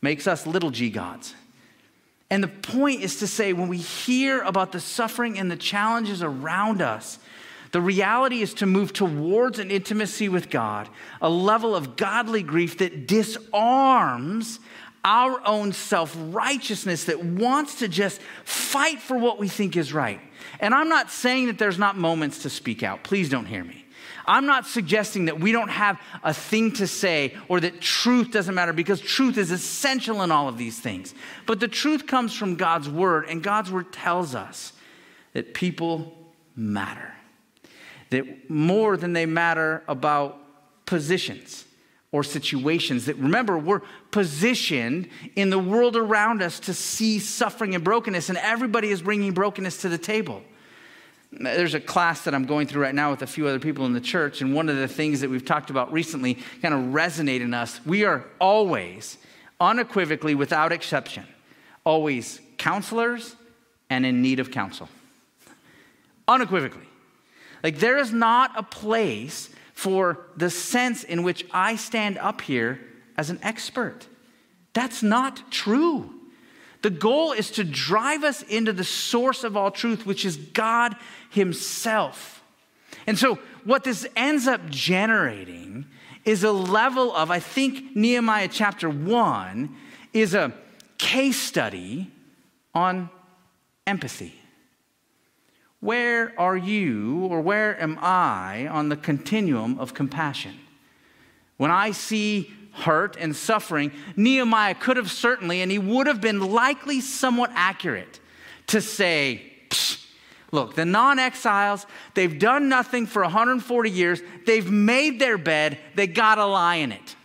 makes 0.02 0.26
us 0.26 0.46
little 0.46 0.70
g 0.70 0.90
gods. 0.90 1.34
And 2.30 2.44
the 2.44 2.48
point 2.48 3.02
is 3.02 3.18
to 3.18 3.26
say, 3.26 3.52
when 3.52 3.68
we 3.68 3.78
hear 3.78 4.40
about 4.42 4.70
the 4.70 4.78
suffering 4.80 5.38
and 5.38 5.50
the 5.50 5.56
challenges 5.56 6.22
around 6.22 6.80
us, 6.80 7.18
the 7.72 7.80
reality 7.80 8.42
is 8.42 8.54
to 8.54 8.66
move 8.66 8.92
towards 8.92 9.58
an 9.58 9.70
intimacy 9.70 10.28
with 10.28 10.50
God, 10.50 10.88
a 11.20 11.30
level 11.30 11.76
of 11.76 11.96
godly 11.96 12.42
grief 12.42 12.78
that 12.78 13.06
disarms 13.06 14.58
our 15.04 15.40
own 15.46 15.72
self 15.72 16.14
righteousness 16.18 17.04
that 17.04 17.22
wants 17.24 17.76
to 17.76 17.88
just 17.88 18.20
fight 18.44 19.00
for 19.00 19.16
what 19.16 19.38
we 19.38 19.48
think 19.48 19.76
is 19.76 19.92
right. 19.92 20.20
And 20.58 20.74
I'm 20.74 20.88
not 20.88 21.10
saying 21.10 21.46
that 21.46 21.58
there's 21.58 21.78
not 21.78 21.96
moments 21.96 22.42
to 22.42 22.50
speak 22.50 22.82
out. 22.82 23.04
Please 23.04 23.28
don't 23.28 23.46
hear 23.46 23.64
me. 23.64 23.86
I'm 24.26 24.46
not 24.46 24.66
suggesting 24.66 25.24
that 25.26 25.40
we 25.40 25.50
don't 25.50 25.70
have 25.70 25.98
a 26.22 26.34
thing 26.34 26.72
to 26.72 26.86
say 26.86 27.36
or 27.48 27.60
that 27.60 27.80
truth 27.80 28.30
doesn't 28.30 28.54
matter 28.54 28.72
because 28.72 29.00
truth 29.00 29.38
is 29.38 29.50
essential 29.50 30.22
in 30.22 30.30
all 30.30 30.48
of 30.48 30.58
these 30.58 30.78
things. 30.78 31.14
But 31.46 31.60
the 31.60 31.68
truth 31.68 32.06
comes 32.06 32.34
from 32.34 32.56
God's 32.56 32.88
word, 32.88 33.26
and 33.28 33.42
God's 33.42 33.70
word 33.72 33.92
tells 33.92 34.34
us 34.34 34.72
that 35.32 35.54
people 35.54 36.12
matter 36.54 37.14
that 38.10 38.50
more 38.50 38.96
than 38.96 39.12
they 39.12 39.26
matter 39.26 39.82
about 39.88 40.38
positions 40.86 41.64
or 42.12 42.24
situations. 42.24 43.06
That 43.06 43.16
remember, 43.16 43.56
we're 43.56 43.82
positioned 44.10 45.08
in 45.36 45.50
the 45.50 45.58
world 45.58 45.96
around 45.96 46.42
us 46.42 46.58
to 46.60 46.74
see 46.74 47.18
suffering 47.18 47.74
and 47.74 47.84
brokenness, 47.84 48.28
and 48.28 48.38
everybody 48.38 48.90
is 48.90 49.02
bringing 49.02 49.32
brokenness 49.32 49.78
to 49.82 49.88
the 49.88 49.98
table. 49.98 50.42
There's 51.32 51.74
a 51.74 51.80
class 51.80 52.24
that 52.24 52.34
I'm 52.34 52.44
going 52.44 52.66
through 52.66 52.82
right 52.82 52.94
now 52.94 53.12
with 53.12 53.22
a 53.22 53.26
few 53.26 53.46
other 53.46 53.60
people 53.60 53.86
in 53.86 53.92
the 53.92 54.00
church, 54.00 54.40
and 54.40 54.52
one 54.52 54.68
of 54.68 54.76
the 54.76 54.88
things 54.88 55.20
that 55.20 55.30
we've 55.30 55.44
talked 55.44 55.70
about 55.70 55.92
recently 55.92 56.34
kind 56.60 56.74
of 56.74 56.80
resonate 56.92 57.40
in 57.40 57.54
us. 57.54 57.80
We 57.86 58.04
are 58.04 58.24
always, 58.40 59.16
unequivocally, 59.60 60.34
without 60.34 60.72
exception, 60.72 61.24
always 61.84 62.40
counselors 62.58 63.36
and 63.88 64.04
in 64.04 64.20
need 64.22 64.40
of 64.40 64.50
counsel. 64.50 64.88
Unequivocally. 66.26 66.89
Like, 67.62 67.78
there 67.78 67.98
is 67.98 68.12
not 68.12 68.52
a 68.56 68.62
place 68.62 69.50
for 69.74 70.26
the 70.36 70.50
sense 70.50 71.04
in 71.04 71.22
which 71.22 71.46
I 71.50 71.76
stand 71.76 72.18
up 72.18 72.40
here 72.40 72.80
as 73.16 73.30
an 73.30 73.38
expert. 73.42 74.06
That's 74.72 75.02
not 75.02 75.50
true. 75.50 76.14
The 76.82 76.90
goal 76.90 77.32
is 77.32 77.50
to 77.52 77.64
drive 77.64 78.24
us 78.24 78.42
into 78.42 78.72
the 78.72 78.84
source 78.84 79.44
of 79.44 79.56
all 79.56 79.70
truth, 79.70 80.06
which 80.06 80.24
is 80.24 80.36
God 80.36 80.96
Himself. 81.30 82.42
And 83.06 83.18
so, 83.18 83.38
what 83.64 83.84
this 83.84 84.06
ends 84.16 84.46
up 84.46 84.68
generating 84.70 85.86
is 86.24 86.44
a 86.44 86.52
level 86.52 87.14
of, 87.14 87.30
I 87.30 87.38
think 87.38 87.94
Nehemiah 87.96 88.48
chapter 88.48 88.88
1 88.88 89.74
is 90.12 90.34
a 90.34 90.52
case 90.98 91.38
study 91.38 92.10
on 92.74 93.10
empathy. 93.86 94.39
Where 95.80 96.38
are 96.38 96.56
you, 96.56 97.26
or 97.26 97.40
where 97.40 97.80
am 97.80 97.98
I 98.00 98.68
on 98.68 98.90
the 98.90 98.96
continuum 98.96 99.78
of 99.78 99.94
compassion? 99.94 100.58
When 101.56 101.70
I 101.70 101.92
see 101.92 102.52
hurt 102.72 103.16
and 103.18 103.34
suffering, 103.34 103.92
Nehemiah 104.16 104.74
could 104.74 104.96
have 104.96 105.10
certainly, 105.10 105.62
and 105.62 105.70
he 105.70 105.78
would 105.78 106.06
have 106.06 106.20
been 106.20 106.52
likely 106.52 107.00
somewhat 107.00 107.50
accurate 107.54 108.20
to 108.68 108.80
say, 108.80 109.50
Look, 110.52 110.74
the 110.74 110.84
non 110.84 111.18
exiles, 111.18 111.86
they've 112.14 112.38
done 112.38 112.68
nothing 112.68 113.06
for 113.06 113.22
140 113.22 113.90
years. 113.90 114.20
They've 114.46 114.68
made 114.68 115.20
their 115.20 115.38
bed, 115.38 115.78
they 115.94 116.06
got 116.06 116.36
to 116.36 116.46
lie 116.46 116.76
in 116.76 116.92
it. 116.92 117.16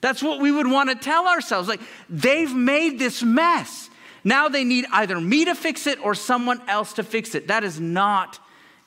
That's 0.00 0.22
what 0.22 0.40
we 0.40 0.50
would 0.50 0.66
want 0.66 0.88
to 0.88 0.96
tell 0.96 1.28
ourselves. 1.28 1.68
Like, 1.68 1.82
they've 2.08 2.52
made 2.52 2.98
this 2.98 3.22
mess. 3.22 3.89
Now 4.24 4.48
they 4.48 4.64
need 4.64 4.86
either 4.92 5.20
me 5.20 5.44
to 5.46 5.54
fix 5.54 5.86
it 5.86 5.98
or 6.04 6.14
someone 6.14 6.60
else 6.68 6.92
to 6.94 7.02
fix 7.02 7.34
it. 7.34 7.48
That 7.48 7.64
is 7.64 7.80
not 7.80 8.38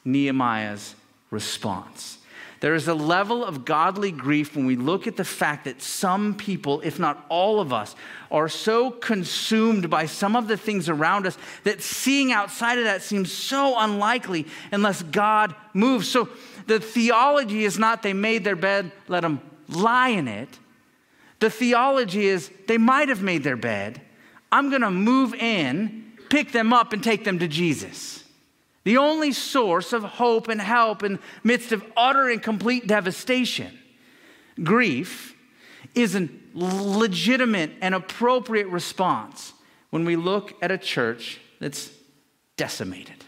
Nehemiah's 0.06 0.96
response. 1.32 2.20
There 2.64 2.76
is 2.76 2.88
a 2.88 2.94
level 2.94 3.44
of 3.44 3.66
godly 3.66 4.10
grief 4.12 4.56
when 4.56 4.66
we 4.66 4.78
look 4.78 5.06
at 5.06 5.18
the 5.18 5.26
fact 5.26 5.66
that 5.66 5.82
some 5.82 6.34
people, 6.34 6.80
if 6.80 6.98
not 6.98 7.26
all 7.28 7.60
of 7.60 7.74
us, 7.74 7.94
are 8.32 8.48
so 8.48 8.90
consumed 8.90 9.90
by 9.90 10.06
some 10.06 10.38
of 10.38 10.48
the 10.48 10.56
things 10.56 10.88
around 10.88 11.28
us 11.28 11.38
that 11.66 11.82
seeing 11.82 12.32
outside 12.32 12.78
of 12.78 12.86
that 12.86 13.02
seems 13.02 13.34
so 13.34 13.78
unlikely 13.78 14.48
unless 14.72 15.04
God 15.04 15.54
moves. 15.74 16.08
So 16.08 16.30
the 16.66 16.80
theology 16.80 17.66
is 17.66 17.78
not 17.78 18.02
they 18.02 18.14
made 18.14 18.46
their 18.46 18.56
bed, 18.56 18.94
let 19.10 19.24
them 19.24 19.42
lie 19.68 20.10
in 20.10 20.30
it. 20.30 20.58
The 21.40 21.50
theology 21.50 22.28
is 22.28 22.50
they 22.70 22.78
might 22.78 23.10
have 23.10 23.22
made 23.22 23.44
their 23.44 23.58
bed. 23.58 24.00
I'm 24.54 24.70
going 24.70 24.84
to 24.84 24.92
move 24.92 25.34
in, 25.34 26.14
pick 26.30 26.52
them 26.52 26.74
up, 26.74 26.94
and 26.94 27.04
take 27.04 27.24
them 27.24 27.40
to 27.40 27.48
Jesus. 27.48 28.24
The 28.84 28.98
only 28.98 29.32
source 29.32 29.94
of 29.94 30.04
hope 30.04 30.48
and 30.48 30.62
help 30.62 31.02
in 31.02 31.18
midst 31.44 31.72
of 31.72 31.84
utter 31.98 32.30
and 32.30 32.40
complete 32.42 32.86
devastation. 32.86 33.76
Grief 34.62 35.36
is 35.96 36.16
a 36.16 36.30
legitimate 36.54 37.72
and 37.82 37.96
appropriate 37.96 38.68
response 38.68 39.54
when 39.90 40.06
we 40.06 40.16
look 40.16 40.54
at 40.62 40.70
a 40.70 40.78
church 40.78 41.40
that's 41.60 41.90
decimated. 42.56 43.26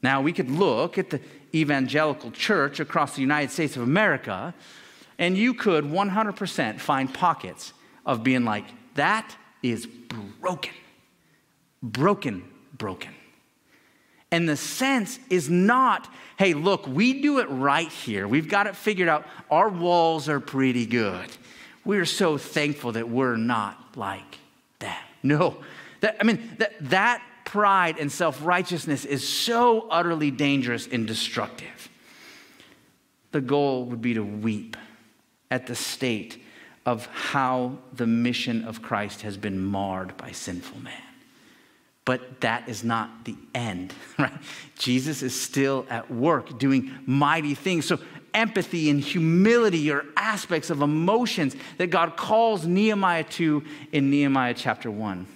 Now, 0.00 0.22
we 0.22 0.32
could 0.32 0.48
look 0.48 0.96
at 0.96 1.10
the 1.10 1.20
evangelical 1.52 2.30
church 2.30 2.78
across 2.78 3.16
the 3.16 3.20
United 3.20 3.50
States 3.50 3.74
of 3.74 3.82
America, 3.82 4.54
and 5.18 5.36
you 5.36 5.54
could 5.54 5.82
100% 5.82 6.78
find 6.78 7.12
pockets 7.12 7.72
of 8.06 8.22
being 8.22 8.44
like, 8.44 8.66
that 8.94 9.34
is 9.64 9.86
broken. 9.86 10.74
Broken, 11.82 12.44
broken. 12.76 13.14
And 14.30 14.48
the 14.48 14.56
sense 14.56 15.18
is 15.30 15.48
not, 15.48 16.12
hey, 16.38 16.54
look, 16.54 16.86
we 16.86 17.22
do 17.22 17.38
it 17.38 17.46
right 17.48 17.88
here. 17.88 18.28
We've 18.28 18.48
got 18.48 18.66
it 18.66 18.76
figured 18.76 19.08
out. 19.08 19.26
Our 19.50 19.68
walls 19.68 20.28
are 20.28 20.40
pretty 20.40 20.86
good. 20.86 21.30
We're 21.84 22.04
so 22.04 22.36
thankful 22.36 22.92
that 22.92 23.08
we're 23.08 23.36
not 23.36 23.96
like 23.96 24.38
that. 24.80 25.02
No. 25.22 25.56
That, 26.00 26.18
I 26.20 26.24
mean, 26.24 26.56
that, 26.58 26.74
that 26.90 27.22
pride 27.46 27.96
and 27.98 28.12
self 28.12 28.44
righteousness 28.44 29.06
is 29.06 29.26
so 29.26 29.88
utterly 29.88 30.30
dangerous 30.30 30.86
and 30.86 31.06
destructive. 31.06 31.88
The 33.32 33.40
goal 33.40 33.86
would 33.86 34.02
be 34.02 34.12
to 34.12 34.22
weep 34.22 34.76
at 35.50 35.66
the 35.66 35.74
state 35.74 36.43
of 36.86 37.06
how 37.06 37.78
the 37.94 38.06
mission 38.06 38.64
of 38.64 38.82
Christ 38.82 39.22
has 39.22 39.36
been 39.36 39.58
marred 39.58 40.16
by 40.16 40.32
sinful 40.32 40.80
man. 40.80 40.92
But 42.04 42.42
that 42.42 42.68
is 42.68 42.84
not 42.84 43.24
the 43.24 43.36
end, 43.54 43.94
right? 44.18 44.32
Jesus 44.78 45.22
is 45.22 45.38
still 45.38 45.86
at 45.88 46.10
work 46.10 46.58
doing 46.58 46.92
mighty 47.06 47.54
things. 47.54 47.86
So, 47.86 47.98
empathy 48.34 48.90
and 48.90 49.00
humility 49.00 49.90
are 49.92 50.04
aspects 50.16 50.68
of 50.68 50.82
emotions 50.82 51.54
that 51.78 51.86
God 51.86 52.16
calls 52.16 52.66
Nehemiah 52.66 53.24
to 53.24 53.62
in 53.92 54.10
Nehemiah 54.10 54.54
chapter 54.54 54.90
1. 54.90 55.26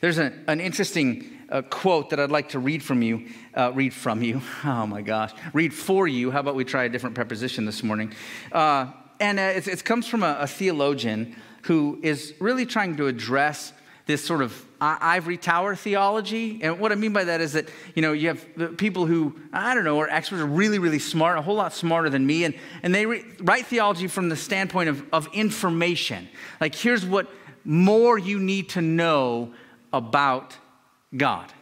There's 0.00 0.18
a, 0.18 0.32
an 0.48 0.60
interesting 0.60 1.30
uh, 1.48 1.62
quote 1.62 2.10
that 2.10 2.18
I'd 2.18 2.30
like 2.30 2.50
to 2.50 2.58
read 2.58 2.82
from 2.82 3.02
you. 3.02 3.28
Uh, 3.54 3.72
read 3.72 3.94
from 3.94 4.22
you. 4.22 4.40
Oh 4.64 4.86
my 4.86 5.02
gosh. 5.02 5.32
Read 5.52 5.72
for 5.72 6.08
you. 6.08 6.30
How 6.30 6.40
about 6.40 6.56
we 6.56 6.64
try 6.64 6.84
a 6.84 6.88
different 6.88 7.14
preposition 7.14 7.64
this 7.64 7.82
morning? 7.82 8.12
Uh, 8.50 8.86
and 9.22 9.38
uh, 9.38 9.42
it, 9.42 9.68
it, 9.68 9.84
comes 9.84 10.06
from 10.08 10.24
a, 10.24 10.36
a 10.40 10.46
theologian 10.48 11.36
who 11.62 12.00
is 12.02 12.34
really 12.40 12.66
trying 12.66 12.96
to 12.96 13.06
address 13.06 13.72
this 14.04 14.24
sort 14.24 14.42
of 14.42 14.66
ivory 14.80 15.36
tower 15.36 15.76
theology. 15.76 16.58
And 16.60 16.80
what 16.80 16.90
I 16.90 16.96
mean 16.96 17.12
by 17.12 17.22
that 17.22 17.40
is 17.40 17.52
that, 17.52 17.68
you 17.94 18.02
know, 18.02 18.12
you 18.12 18.28
have 18.28 18.76
people 18.76 19.06
who, 19.06 19.38
I 19.52 19.74
don't 19.74 19.84
know, 19.84 20.00
are 20.00 20.08
experts, 20.08 20.42
are 20.42 20.46
really, 20.46 20.80
really 20.80 20.98
smart, 20.98 21.38
a 21.38 21.42
whole 21.42 21.54
lot 21.54 21.72
smarter 21.72 22.10
than 22.10 22.26
me, 22.26 22.42
and, 22.42 22.54
and 22.82 22.92
they 22.92 23.06
re- 23.06 23.24
write 23.38 23.66
theology 23.66 24.08
from 24.08 24.28
the 24.28 24.34
standpoint 24.34 24.88
of, 24.88 25.04
of 25.12 25.28
information. 25.32 26.28
Like, 26.60 26.74
here's 26.74 27.06
what 27.06 27.30
more 27.64 28.18
you 28.18 28.40
need 28.40 28.70
to 28.70 28.82
know 28.82 29.54
about 29.92 30.56
God. 31.16 31.52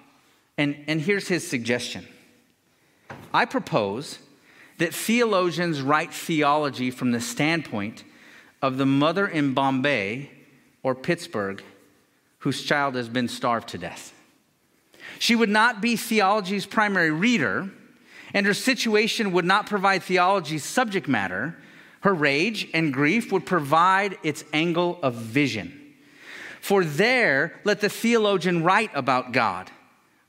And, 0.57 0.83
and 0.87 0.99
here's 0.99 1.29
his 1.29 1.46
suggestion 1.46 2.09
I 3.35 3.44
propose 3.44 4.18
that 4.81 4.95
theologians 4.95 5.83
write 5.83 6.12
theology 6.12 6.90
from 6.90 7.12
the 7.12 7.21
standpoint 7.21 8.03
of 8.62 8.79
the 8.79 8.87
mother 8.87 9.29
in 9.29 9.53
Bombay 9.53 10.31
or 10.83 10.95
Pittsburgh 10.95 11.62
whose 12.38 12.62
child 12.62 12.95
has 12.95 13.07
been 13.07 13.29
starved 13.29 13.69
to 13.69 13.79
death. 13.79 14.14
She 15.19 15.37
would 15.37 15.51
not 15.51 15.83
be 15.83 15.97
theology's 15.97 16.64
primary 16.64 17.11
reader, 17.11 17.69
and 18.33 18.47
her 18.47 18.55
situation 18.55 19.33
would 19.33 19.45
not 19.45 19.66
provide 19.66 20.03
theology's 20.03 20.64
subject 20.64 21.07
matter. 21.07 21.55
Her 22.01 22.14
rage 22.14 22.66
and 22.73 22.90
grief 22.90 23.31
would 23.33 23.45
provide 23.45 24.16
its 24.23 24.45
angle 24.55 24.99
of 25.03 25.14
vision. 25.14 25.79
For 26.62 26.85
there, 26.85 27.61
let 27.64 27.83
the 27.83 27.90
theologian 27.90 28.64
write 28.64 28.90
about 28.95 29.33
God 29.33 29.71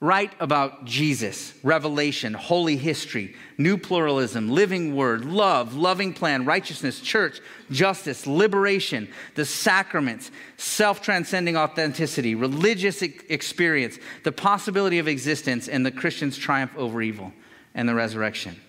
write 0.01 0.33
about 0.39 0.83
Jesus, 0.83 1.53
revelation, 1.61 2.33
holy 2.33 2.75
history, 2.75 3.35
new 3.59 3.77
pluralism, 3.77 4.49
living 4.49 4.95
word, 4.95 5.23
love, 5.23 5.75
loving 5.75 6.11
plan, 6.11 6.43
righteousness, 6.43 6.99
church, 6.99 7.39
justice, 7.69 8.25
liberation, 8.25 9.07
the 9.35 9.45
sacraments, 9.45 10.31
self 10.57 11.01
transcending 11.01 11.55
authenticity, 11.55 12.33
religious 12.33 13.03
experience, 13.03 13.99
the 14.23 14.31
possibility 14.31 14.97
of 14.97 15.07
existence, 15.07 15.67
and 15.67 15.85
the 15.85 15.91
Christian's 15.91 16.37
triumph 16.37 16.75
over 16.75 17.01
evil 17.01 17.31
and 17.75 17.87
the 17.87 17.95
resurrection. 17.95 18.59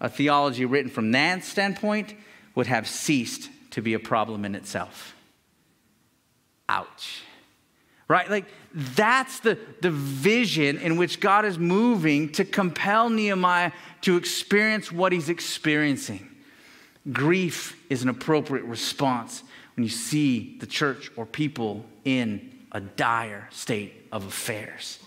A 0.00 0.08
theology 0.08 0.64
written 0.64 0.92
from 0.92 1.10
that 1.10 1.42
standpoint 1.42 2.14
would 2.54 2.68
have 2.68 2.86
ceased 2.86 3.50
to 3.72 3.82
be 3.82 3.94
a 3.94 3.98
problem 3.98 4.44
in 4.44 4.54
itself. 4.54 5.16
Ouch 6.68 7.22
right? 8.08 8.28
Like 8.28 8.46
that's 8.74 9.40
the, 9.40 9.58
the 9.82 9.90
vision 9.90 10.78
in 10.78 10.96
which 10.96 11.20
God 11.20 11.44
is 11.44 11.58
moving 11.58 12.32
to 12.32 12.44
compel 12.44 13.10
Nehemiah 13.10 13.72
to 14.02 14.16
experience 14.16 14.90
what 14.90 15.12
he's 15.12 15.28
experiencing. 15.28 16.28
Grief 17.12 17.80
is 17.88 18.02
an 18.02 18.08
appropriate 18.08 18.64
response 18.64 19.42
when 19.76 19.84
you 19.84 19.90
see 19.90 20.56
the 20.58 20.66
church 20.66 21.10
or 21.16 21.24
people 21.24 21.84
in 22.04 22.52
a 22.72 22.80
dire 22.80 23.48
state 23.50 23.94
of 24.12 24.26
affairs. 24.26 24.98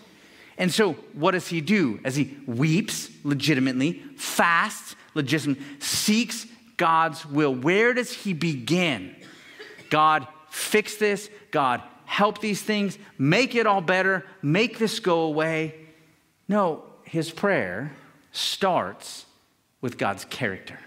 And 0.58 0.72
so, 0.72 0.94
what 1.14 1.32
does 1.32 1.48
he 1.48 1.62
do? 1.62 2.00
As 2.04 2.16
he 2.16 2.38
weeps 2.46 3.10
legitimately, 3.24 3.94
fasts 4.16 4.96
legitimately, 5.16 5.64
seeks 5.80 6.46
God's 6.78 7.26
will. 7.26 7.54
Where 7.54 7.94
does 7.94 8.12
he 8.12 8.34
begin? 8.34 9.16
God, 9.90 10.28
fix 10.50 10.96
this. 10.96 11.30
God, 11.52 11.82
help 12.12 12.42
these 12.42 12.62
things, 12.62 12.98
make 13.18 13.56
it 13.56 13.66
all 13.66 13.80
better, 13.80 14.26
make 14.42 14.78
this 14.78 15.00
go 15.00 15.22
away. 15.22 15.74
No, 16.50 16.84
his 17.06 17.32
prayer 17.32 17.94
starts 18.34 19.26
with 19.80 19.98
God's 19.98 20.26
character. 20.26 20.78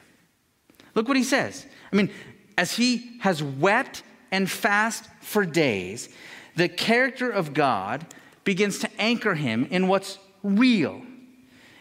Look 0.95 1.09
what 1.09 1.17
he 1.17 1.25
says. 1.25 1.65
I 1.91 1.97
mean, 1.97 2.11
as 2.59 2.77
he 2.77 3.17
has 3.21 3.43
wept 3.43 4.03
and 4.31 4.51
fast 4.51 5.09
for 5.23 5.47
days, 5.47 6.11
the 6.57 6.69
character 6.69 7.31
of 7.31 7.55
God 7.55 8.05
begins 8.45 8.81
to 8.81 8.91
anchor 9.01 9.35
him 9.35 9.67
in 9.71 9.89
what's 9.89 10.19
real. 10.43 11.01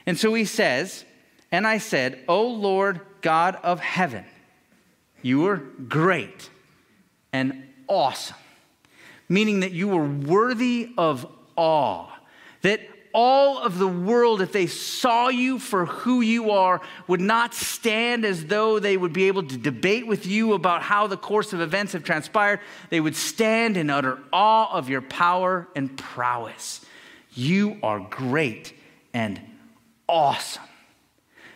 And 0.06 0.18
so 0.18 0.34
he 0.34 0.46
says, 0.46 1.04
And 1.52 1.68
I 1.68 1.80
said, 1.80 2.24
O 2.30 2.48
Lord 2.48 3.02
God 3.20 3.58
of 3.62 3.82
heaven, 3.82 4.24
you 5.22 5.46
are 5.48 5.58
great 5.58 6.50
and 7.34 7.68
awesome, 7.90 8.38
meaning 9.30 9.62
that 9.62 9.72
you 9.72 9.88
were 9.88 10.06
worthy 10.06 10.94
of 10.98 11.26
awe, 11.56 12.10
that 12.62 12.82
all 13.14 13.60
of 13.60 13.78
the 13.78 13.88
world, 13.88 14.42
if 14.42 14.52
they 14.52 14.66
saw 14.66 15.28
you 15.28 15.60
for 15.60 15.86
who 15.86 16.22
you 16.22 16.50
are, 16.50 16.82
would 17.08 17.22
not 17.22 17.54
stand 17.54 18.26
as 18.26 18.48
though 18.48 18.80
they 18.80 18.98
would 18.98 19.14
be 19.14 19.26
able 19.26 19.44
to 19.44 19.58
debate 19.58 20.08
with 20.08 20.26
you 20.26 20.54
about 20.54 20.82
how 20.82 21.06
the 21.06 21.18
course 21.18 21.54
of 21.54 21.62
events 21.62 21.94
have 21.94 22.04
transpired. 22.04 22.60
They 22.90 23.00
would 23.00 23.16
stand 23.16 23.78
in 23.78 23.92
utter 23.92 24.18
awe 24.32 24.76
of 24.76 24.90
your 24.90 25.02
power 25.02 25.68
and 25.76 25.96
prowess. 25.96 26.84
You 27.34 27.78
are 27.84 28.00
great 28.00 28.74
and 29.14 29.40
awesome. 30.08 30.64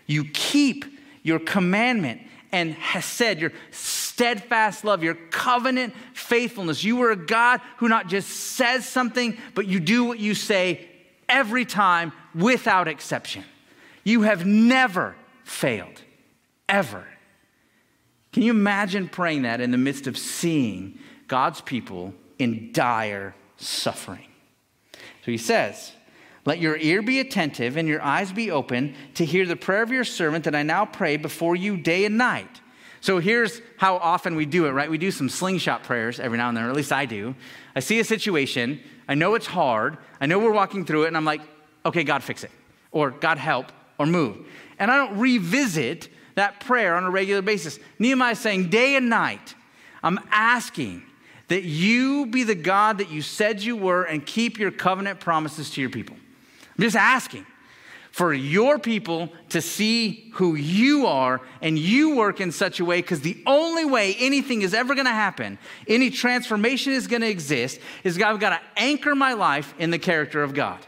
You 0.06 0.26
keep 0.26 0.86
your 1.24 1.40
commandment 1.40 2.22
and 2.52 2.74
hesed, 2.74 3.40
your 3.40 3.52
steadfast 3.72 4.84
love, 4.84 5.04
your 5.04 5.16
covenant 5.16 5.94
faithfulness. 6.14 6.84
You 6.84 7.02
are 7.04 7.12
a 7.12 7.16
God 7.16 7.62
who 7.78 7.88
not 7.88 8.08
just 8.08 8.30
says 8.30 8.88
something, 8.88 9.38
but 9.54 9.68
you 9.68 9.80
do 9.80 10.06
what 10.06 10.20
you 10.20 10.34
say 10.34 10.88
every 11.28 11.66
time 11.66 12.14
without 12.34 12.88
exception. 12.88 13.44
You 14.04 14.22
have 14.22 14.46
never 14.46 15.16
failed, 15.44 16.02
ever. 16.70 17.06
Can 18.32 18.44
you 18.44 18.52
imagine 18.52 19.10
praying 19.10 19.42
that 19.44 19.62
in 19.62 19.72
the 19.72 19.78
midst 19.78 20.08
of 20.08 20.18
seeing 20.18 21.00
God's 21.28 21.62
people 21.62 22.14
in 22.40 22.72
dire 22.72 23.36
suffering? 23.58 24.28
So 24.94 25.32
he 25.32 25.38
says, 25.38 25.92
Let 26.48 26.60
your 26.60 26.78
ear 26.78 27.02
be 27.02 27.20
attentive 27.20 27.76
and 27.76 27.90
your 27.90 28.02
eyes 28.02 28.32
be 28.32 28.52
open 28.52 28.96
to 29.16 29.26
hear 29.26 29.46
the 29.46 29.58
prayer 29.58 29.84
of 29.84 29.92
your 29.92 30.06
servant 30.06 30.46
that 30.46 30.56
I 30.56 30.64
now 30.64 30.86
pray 30.86 31.18
before 31.18 31.58
you 31.58 31.76
day 31.76 32.06
and 32.06 32.18
night. 32.18 32.62
So 33.02 33.20
here's 33.20 33.62
how 33.76 33.98
often 33.98 34.34
we 34.34 34.46
do 34.46 34.66
it, 34.66 34.70
right? 34.70 34.90
We 34.90 34.98
do 34.98 35.12
some 35.12 35.28
slingshot 35.28 35.84
prayers 35.84 36.22
every 36.22 36.38
now 36.38 36.48
and 36.48 36.56
then, 36.56 36.64
or 36.64 36.70
at 36.70 36.76
least 36.78 36.94
I 36.94 37.06
do. 37.06 37.36
I 37.76 37.82
see 37.82 38.00
a 38.00 38.04
situation, 38.06 38.80
I 39.10 39.16
know 39.16 39.36
it's 39.36 39.46
hard. 39.46 39.98
I 40.22 40.26
know 40.26 40.40
we're 40.40 40.54
walking 40.54 40.86
through 40.86 41.04
it, 41.04 41.08
and 41.10 41.18
I'm 41.18 41.26
like, 41.26 41.42
okay, 41.86 42.06
God, 42.06 42.24
fix 42.24 42.46
it, 42.46 42.52
or 42.94 43.12
God, 43.12 43.38
help, 43.38 43.74
or 44.00 44.06
move. 44.06 44.38
And 44.80 44.90
I 44.90 44.96
don't 44.96 45.20
revisit 45.20 46.08
that 46.36 46.62
prayer 46.62 46.96
on 46.96 47.04
a 47.04 47.10
regular 47.10 47.42
basis. 47.42 47.78
Nehemiah 48.00 48.32
is 48.32 48.40
saying, 48.40 48.70
day 48.70 48.96
and 48.96 49.10
night, 49.10 49.54
I'm 50.02 50.18
asking 50.32 51.04
that 51.50 51.64
you 51.64 52.26
be 52.26 52.44
the 52.44 52.56
God 52.56 53.00
that 53.00 53.12
you 53.12 53.22
said 53.22 53.62
you 53.62 53.76
were 53.76 54.04
and 54.04 54.26
keep 54.26 54.58
your 54.58 54.72
covenant 54.72 55.20
promises 55.20 55.70
to 55.72 55.82
your 55.82 55.90
people. 55.90 56.16
I'm 56.78 56.84
just 56.84 56.96
asking 56.96 57.46
for 58.12 58.34
your 58.34 58.80
people 58.80 59.30
to 59.50 59.62
see 59.62 60.32
who 60.34 60.56
you 60.56 61.06
are 61.06 61.42
and 61.62 61.78
you 61.78 62.16
work 62.16 62.42
in 62.42 62.52
such 62.52 62.80
a 62.80 62.86
way 62.86 63.00
because 63.00 63.22
the 63.22 63.42
only 63.46 63.86
way 63.86 64.16
anything 64.20 64.64
is 64.64 64.74
ever 64.74 64.96
going 64.96 65.06
to 65.06 65.12
happen, 65.12 65.60
any 65.88 66.10
transformation 66.10 66.94
is 66.94 67.08
going 67.08 67.22
to 67.22 67.30
exist, 67.30 67.80
is 68.04 68.20
I've 68.22 68.40
got 68.40 68.50
to 68.50 68.62
anchor 68.76 69.14
my 69.14 69.34
life 69.34 69.74
in 69.78 69.92
the 69.92 70.00
character 70.00 70.42
of 70.42 70.54
God. 70.54 70.80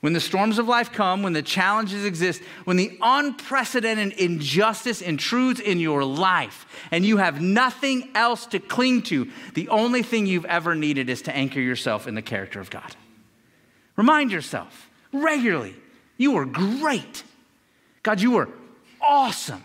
When 0.00 0.12
the 0.12 0.20
storms 0.20 0.58
of 0.58 0.68
life 0.68 0.92
come, 0.92 1.22
when 1.22 1.32
the 1.32 1.42
challenges 1.42 2.04
exist, 2.04 2.40
when 2.64 2.76
the 2.76 2.96
unprecedented 3.02 4.12
injustice 4.18 5.02
intrudes 5.02 5.60
in 5.60 5.80
your 5.80 6.04
life 6.04 6.66
and 6.90 7.04
you 7.04 7.16
have 7.16 7.40
nothing 7.40 8.10
else 8.14 8.46
to 8.46 8.60
cling 8.60 9.02
to, 9.04 9.28
the 9.54 9.68
only 9.70 10.02
thing 10.02 10.26
you've 10.26 10.44
ever 10.44 10.74
needed 10.74 11.08
is 11.10 11.22
to 11.22 11.34
anchor 11.34 11.60
yourself 11.60 12.06
in 12.06 12.14
the 12.14 12.22
character 12.22 12.60
of 12.60 12.70
God. 12.70 12.94
Remind 13.96 14.30
yourself 14.30 14.87
regularly 15.12 15.74
you 16.16 16.32
were 16.32 16.46
great. 16.46 17.22
God, 18.02 18.20
you 18.20 18.32
were 18.32 18.48
awesome. 19.00 19.62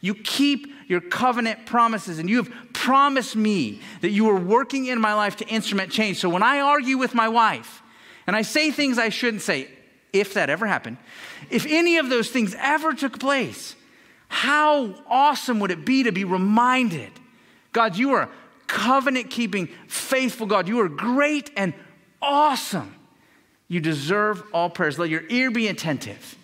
You 0.00 0.14
keep 0.14 0.68
your 0.86 1.00
covenant 1.00 1.66
promises, 1.66 2.18
and 2.18 2.30
you 2.30 2.38
have 2.42 2.50
promised 2.72 3.36
me 3.36 3.80
that 4.00 4.10
you 4.10 4.30
are 4.30 4.38
working 4.38 4.86
in 4.86 5.00
my 5.00 5.12
life 5.12 5.36
to 5.36 5.46
instrument 5.46 5.92
change. 5.92 6.18
So 6.18 6.28
when 6.28 6.42
I 6.42 6.60
argue 6.60 6.96
with 6.96 7.14
my 7.14 7.28
wife 7.28 7.82
and 8.26 8.34
I 8.34 8.42
say 8.42 8.70
things 8.70 8.96
I 8.96 9.10
shouldn't 9.10 9.42
say, 9.42 9.68
if 10.12 10.34
that 10.34 10.48
ever 10.48 10.66
happened, 10.66 10.96
if 11.50 11.66
any 11.66 11.98
of 11.98 12.08
those 12.08 12.30
things 12.30 12.56
ever 12.58 12.94
took 12.94 13.18
place, 13.18 13.74
how 14.28 14.94
awesome 15.06 15.60
would 15.60 15.70
it 15.70 15.84
be 15.84 16.04
to 16.04 16.12
be 16.12 16.24
reminded 16.24 17.10
God, 17.72 17.96
you 17.96 18.12
are 18.14 18.28
covenant 18.66 19.30
keeping, 19.30 19.68
faithful 19.86 20.46
God. 20.46 20.68
You 20.68 20.80
are 20.80 20.88
great 20.88 21.50
and 21.56 21.74
awesome. 22.20 22.94
You 23.68 23.80
deserve 23.80 24.42
all 24.52 24.70
prayers. 24.70 24.98
Let 24.98 25.10
your 25.10 25.24
ear 25.28 25.50
be 25.50 25.68
attentive 25.68 26.36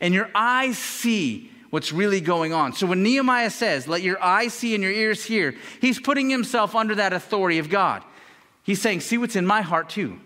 and 0.00 0.12
your 0.12 0.28
eyes 0.34 0.76
see 0.76 1.50
what's 1.70 1.92
really 1.92 2.20
going 2.20 2.52
on. 2.52 2.74
So 2.74 2.86
when 2.86 3.02
Nehemiah 3.02 3.50
says, 3.50 3.88
Let 3.88 4.02
your 4.02 4.22
eyes 4.22 4.52
see 4.52 4.74
and 4.74 4.82
your 4.82 4.92
ears 4.92 5.24
hear, 5.24 5.54
he's 5.80 5.98
putting 5.98 6.28
himself 6.28 6.74
under 6.74 6.96
that 6.96 7.12
authority 7.14 7.58
of 7.58 7.70
God. 7.70 8.02
He's 8.64 8.82
saying, 8.82 9.00
See 9.00 9.16
what's 9.16 9.36
in 9.36 9.46
my 9.46 9.62
heart 9.62 9.88
too. 9.88 10.18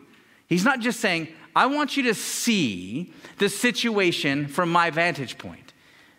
He's 0.48 0.64
not 0.64 0.80
just 0.80 0.98
saying, 0.98 1.28
I 1.54 1.66
want 1.66 1.96
you 1.96 2.04
to 2.04 2.14
see 2.14 3.12
the 3.38 3.48
situation 3.48 4.48
from 4.48 4.72
my 4.72 4.90
vantage 4.90 5.38
point. 5.38 5.72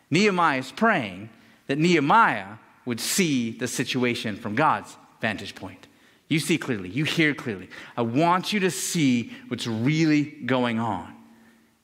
Nehemiah 0.09 0.59
is 0.59 0.71
praying 0.71 1.29
that 1.65 1.77
Nehemiah 1.77 2.57
would 2.85 2.99
see 2.99 3.51
the 3.51 3.67
situation 3.67 4.35
from 4.35 4.55
God's 4.55 4.95
vantage 5.19 5.55
point. 5.55 5.86
You 6.29 6.39
see 6.39 6.57
clearly, 6.57 6.89
you 6.89 7.05
hear 7.05 7.33
clearly. 7.33 7.69
I 7.95 8.01
want 8.01 8.51
you 8.51 8.59
to 8.61 8.71
see 8.71 9.31
what's 9.47 9.65
really 9.65 10.23
going 10.23 10.79
on. 10.79 11.13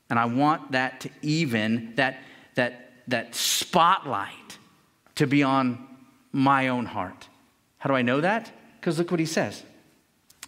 And 0.09 0.19
I 0.19 0.25
want 0.25 0.73
that 0.73 1.01
to 1.01 1.09
even, 1.21 1.93
that, 1.95 2.19
that, 2.55 2.91
that 3.07 3.35
spotlight 3.35 4.57
to 5.15 5.27
be 5.27 5.43
on 5.43 5.87
my 6.31 6.67
own 6.67 6.85
heart. 6.85 7.27
How 7.77 7.89
do 7.89 7.95
I 7.95 8.01
know 8.01 8.21
that? 8.21 8.51
Because 8.79 8.97
look 8.97 9.11
what 9.11 9.19
he 9.19 9.25
says. 9.25 9.63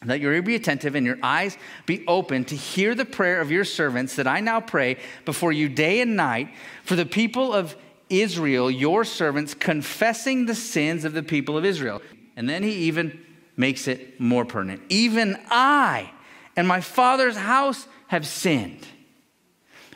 Let 0.06 0.20
your 0.20 0.34
ear 0.34 0.42
be 0.42 0.56
attentive 0.56 0.96
and 0.96 1.06
your 1.06 1.18
eyes 1.24 1.58
be 1.86 2.06
open 2.06 2.44
to 2.46 2.56
hear 2.56 2.96
the 2.96 3.06
prayer 3.06 3.40
of 3.40 3.50
your 3.50 3.64
servants 3.64 4.18
that 4.18 4.28
I 4.28 4.40
now 4.40 4.60
pray 4.60 4.98
before 5.24 5.52
you 5.52 5.70
day 5.70 6.02
and 6.02 6.16
night 6.16 6.50
for 6.84 6.96
the 6.96 7.06
people 7.06 7.54
of 7.54 7.76
Israel, 8.10 8.70
your 8.70 9.04
servants, 9.04 9.54
confessing 9.54 10.46
the 10.46 10.54
sins 10.54 11.06
of 11.06 11.14
the 11.14 11.24
people 11.24 11.58
of 11.58 11.66
Israel. 11.66 12.02
And 12.36 12.48
then 12.48 12.62
he 12.62 12.72
even 12.72 13.25
makes 13.58 13.88
it 13.88 14.20
more 14.20 14.46
pertinent. 14.46 14.82
Even 14.90 15.40
I 15.50 16.12
and 16.56 16.68
my 16.68 16.82
father's 16.82 17.38
house 17.38 17.88
have 18.08 18.26
sinned. 18.26 18.86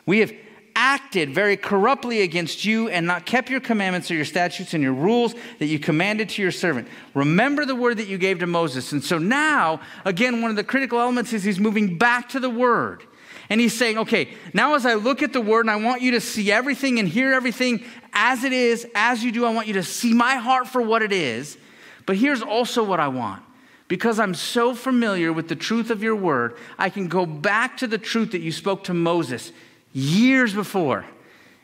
We 0.06 0.20
have 0.20 0.32
acted 0.74 1.34
very 1.34 1.56
corruptly 1.56 2.22
against 2.22 2.64
you 2.64 2.88
and 2.88 3.06
not 3.06 3.26
kept 3.26 3.50
your 3.50 3.60
commandments 3.60 4.10
or 4.10 4.14
your 4.14 4.24
statutes 4.24 4.72
and 4.72 4.82
your 4.82 4.94
rules 4.94 5.34
that 5.58 5.66
you 5.66 5.78
commanded 5.78 6.28
to 6.30 6.42
your 6.42 6.50
servant. 6.50 6.88
Remember 7.14 7.66
the 7.66 7.74
word 7.74 7.98
that 7.98 8.08
you 8.08 8.16
gave 8.16 8.38
to 8.38 8.46
Moses. 8.46 8.92
And 8.92 9.04
so 9.04 9.18
now, 9.18 9.80
again, 10.04 10.40
one 10.40 10.50
of 10.50 10.56
the 10.56 10.64
critical 10.64 10.98
elements 10.98 11.32
is 11.32 11.44
he's 11.44 11.60
moving 11.60 11.98
back 11.98 12.30
to 12.30 12.40
the 12.40 12.50
word. 12.50 13.04
And 13.50 13.60
he's 13.60 13.76
saying, 13.76 13.98
okay, 13.98 14.28
now 14.54 14.74
as 14.74 14.86
I 14.86 14.94
look 14.94 15.22
at 15.22 15.32
the 15.32 15.40
word 15.40 15.62
and 15.62 15.70
I 15.70 15.76
want 15.76 16.02
you 16.02 16.12
to 16.12 16.20
see 16.20 16.52
everything 16.52 16.98
and 16.98 17.08
hear 17.08 17.32
everything 17.32 17.84
as 18.12 18.44
it 18.44 18.52
is, 18.52 18.86
as 18.94 19.24
you 19.24 19.32
do, 19.32 19.44
I 19.44 19.52
want 19.52 19.66
you 19.66 19.74
to 19.74 19.82
see 19.82 20.14
my 20.14 20.36
heart 20.36 20.68
for 20.68 20.80
what 20.80 21.02
it 21.02 21.12
is. 21.12 21.58
But 22.06 22.16
here's 22.16 22.42
also 22.42 22.84
what 22.84 23.00
I 23.00 23.08
want 23.08 23.42
because 23.90 24.20
I'm 24.20 24.34
so 24.34 24.72
familiar 24.72 25.32
with 25.32 25.48
the 25.48 25.56
truth 25.56 25.90
of 25.90 26.00
your 26.00 26.14
word, 26.14 26.56
I 26.78 26.90
can 26.90 27.08
go 27.08 27.26
back 27.26 27.78
to 27.78 27.88
the 27.88 27.98
truth 27.98 28.30
that 28.30 28.40
you 28.40 28.52
spoke 28.52 28.84
to 28.84 28.94
Moses 28.94 29.50
years 29.92 30.54
before. 30.54 31.04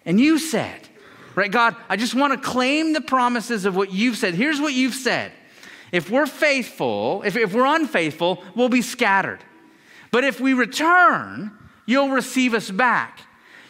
And 0.05 0.19
you 0.19 0.41
said, 0.41 0.89
right, 1.37 1.53
God, 1.53 1.77
I 1.89 1.95
just 1.95 2.17
want 2.17 2.33
to 2.33 2.41
claim 2.41 2.95
the 2.95 3.01
promises 3.01 3.65
of 3.65 3.77
what 3.77 3.93
you've 3.93 4.17
said. 4.17 4.35
Here's 4.35 4.61
what 4.61 4.73
you've 4.73 4.97
said. 4.97 5.31
If 5.93 6.11
we're 6.11 6.27
faithful, 6.27 7.23
if, 7.25 7.37
if 7.37 7.55
we're 7.55 7.77
unfaithful, 7.77 8.43
we'll 8.57 8.69
be 8.69 8.83
scattered. 8.83 9.39
But 10.11 10.25
if 10.25 10.41
we 10.41 10.53
return, 10.53 11.53
you'll 11.87 12.09
receive 12.09 12.55
us 12.55 12.73
back. 12.73 13.21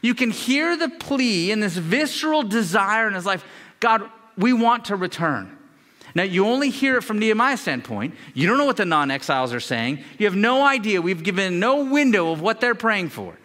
You 0.00 0.14
can 0.14 0.30
hear 0.30 0.78
the 0.78 0.88
plea 0.88 1.52
and 1.52 1.62
this 1.62 1.76
visceral 1.76 2.42
desire 2.42 3.06
in 3.06 3.12
his 3.12 3.26
life 3.26 3.44
God, 3.80 4.08
we 4.38 4.54
want 4.54 4.86
to 4.86 4.96
return. 4.96 5.55
Now, 6.16 6.22
you 6.22 6.46
only 6.46 6.70
hear 6.70 6.96
it 6.96 7.02
from 7.02 7.18
Nehemiah's 7.18 7.60
standpoint. 7.60 8.14
You 8.32 8.48
don't 8.48 8.56
know 8.56 8.64
what 8.64 8.78
the 8.78 8.86
non 8.86 9.10
exiles 9.10 9.52
are 9.52 9.60
saying. 9.60 10.02
You 10.18 10.24
have 10.24 10.34
no 10.34 10.64
idea. 10.64 11.02
We've 11.02 11.22
given 11.22 11.60
no 11.60 11.84
window 11.84 12.32
of 12.32 12.40
what 12.40 12.58
they're 12.58 12.74
praying 12.74 13.10
for. 13.10 13.36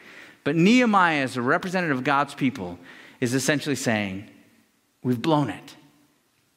But 0.45 0.55
Nehemiah, 0.55 1.21
as 1.21 1.35
a 1.35 1.41
representative 1.41 1.97
of 1.97 2.05
God's 2.05 2.33
people, 2.33 2.79
is 3.19 3.33
essentially 3.33 3.75
saying, 3.75 4.29
We've 5.03 5.21
blown 5.21 5.49
it, 5.49 5.75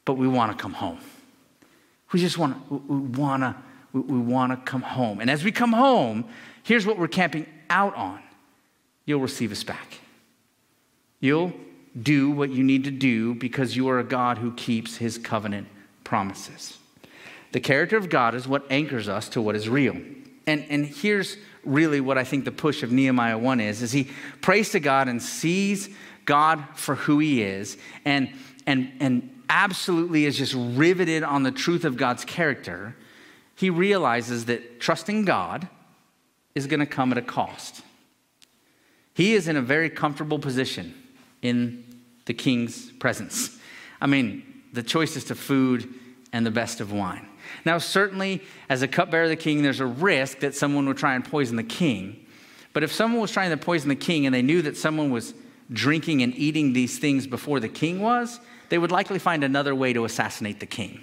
but 0.05 0.13
we 0.13 0.25
want 0.25 0.57
to 0.57 0.57
come 0.57 0.71
home. 0.71 0.99
We 2.13 2.21
just 2.21 2.37
want 2.37 2.65
to, 2.69 2.75
we 2.75 2.97
want 3.19 3.43
to, 3.43 3.55
we 3.91 4.17
want 4.17 4.53
to 4.53 4.71
come 4.71 4.83
home. 4.83 5.19
And 5.19 5.29
as 5.29 5.43
we 5.43 5.51
come 5.51 5.73
home, 5.73 6.29
here's 6.63 6.85
what 6.85 6.97
we're 6.97 7.09
camping 7.09 7.45
out 7.69 7.93
on 7.93 8.21
you'll 9.03 9.19
receive 9.19 9.51
us 9.51 9.65
back. 9.65 9.99
You'll 11.19 11.51
do 12.01 12.31
what 12.31 12.51
you 12.51 12.63
need 12.63 12.85
to 12.85 12.91
do 12.91 13.35
because 13.35 13.75
you 13.75 13.89
are 13.89 13.99
a 13.99 14.03
God 14.05 14.37
who 14.37 14.53
keeps 14.53 14.95
his 14.95 15.17
covenant 15.17 15.67
promises. 16.05 16.77
The 17.51 17.59
character 17.59 17.97
of 17.97 18.09
God 18.09 18.33
is 18.33 18.47
what 18.47 18.65
anchors 18.69 19.09
us 19.09 19.27
to 19.29 19.41
what 19.41 19.55
is 19.55 19.67
real. 19.67 19.95
And, 20.47 20.65
and 20.69 20.85
here's 20.85 21.35
really 21.65 21.99
what 21.99 22.17
I 22.17 22.23
think 22.23 22.45
the 22.45 22.51
push 22.51 22.83
of 22.83 22.91
Nehemiah 22.91 23.37
1 23.37 23.59
is, 23.59 23.81
is 23.81 23.91
he 23.91 24.09
prays 24.41 24.71
to 24.71 24.79
God 24.79 25.09
and 25.09 25.21
sees 25.21 25.89
God 26.23 26.63
for 26.75 26.95
who 26.95 27.19
he 27.19 27.41
is 27.41 27.77
and, 28.05 28.29
and, 28.65 28.91
and 28.99 29.43
absolutely 29.49 30.25
is 30.25 30.37
just 30.37 30.53
riveted 30.55 31.23
on 31.23 31.43
the 31.43 31.51
truth 31.51 31.85
of 31.85 31.97
God's 31.97 32.25
character. 32.25 32.95
he 33.55 33.69
realizes 33.69 34.45
that 34.45 34.79
trusting 34.79 35.25
God 35.25 35.67
is 36.55 36.67
going 36.67 36.79
to 36.79 36.85
come 36.85 37.11
at 37.11 37.17
a 37.17 37.21
cost. 37.21 37.81
He 39.13 39.33
is 39.33 39.47
in 39.47 39.55
a 39.55 39.61
very 39.61 39.89
comfortable 39.89 40.39
position 40.39 40.93
in 41.41 41.83
the 42.25 42.33
king's 42.33 42.91
presence. 42.93 43.57
I 44.01 44.07
mean, 44.07 44.43
the 44.75 44.83
choicest 44.83 45.31
of 45.31 45.39
food 45.39 45.91
and 46.31 46.45
the 46.45 46.51
best 46.51 46.81
of 46.81 46.91
wine. 46.91 47.27
Now, 47.63 47.77
certainly, 47.77 48.41
as 48.69 48.81
a 48.81 48.87
cupbearer 48.87 49.23
of 49.23 49.29
the 49.29 49.35
king, 49.35 49.61
there's 49.61 49.79
a 49.79 49.85
risk 49.85 50.39
that 50.39 50.55
someone 50.55 50.85
would 50.87 50.97
try 50.97 51.15
and 51.15 51.23
poison 51.23 51.55
the 51.55 51.63
king. 51.63 52.25
But 52.73 52.83
if 52.83 52.91
someone 52.91 53.21
was 53.21 53.31
trying 53.31 53.51
to 53.51 53.57
poison 53.57 53.89
the 53.89 53.95
king 53.95 54.25
and 54.25 54.35
they 54.35 54.41
knew 54.41 54.61
that 54.63 54.75
someone 54.75 55.09
was 55.11 55.33
drinking 55.71 56.21
and 56.21 56.35
eating 56.35 56.73
these 56.73 56.99
things 56.99 57.25
before 57.25 57.59
the 57.59 57.69
king 57.69 58.01
was, 58.01 58.39
they 58.69 58.77
would 58.77 58.91
likely 58.91 59.19
find 59.19 59.43
another 59.43 59.73
way 59.73 59.93
to 59.93 60.05
assassinate 60.05 60.59
the 60.59 60.65
king. 60.65 60.99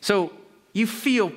So 0.00 0.32
you 0.72 0.86
feel 0.86 1.32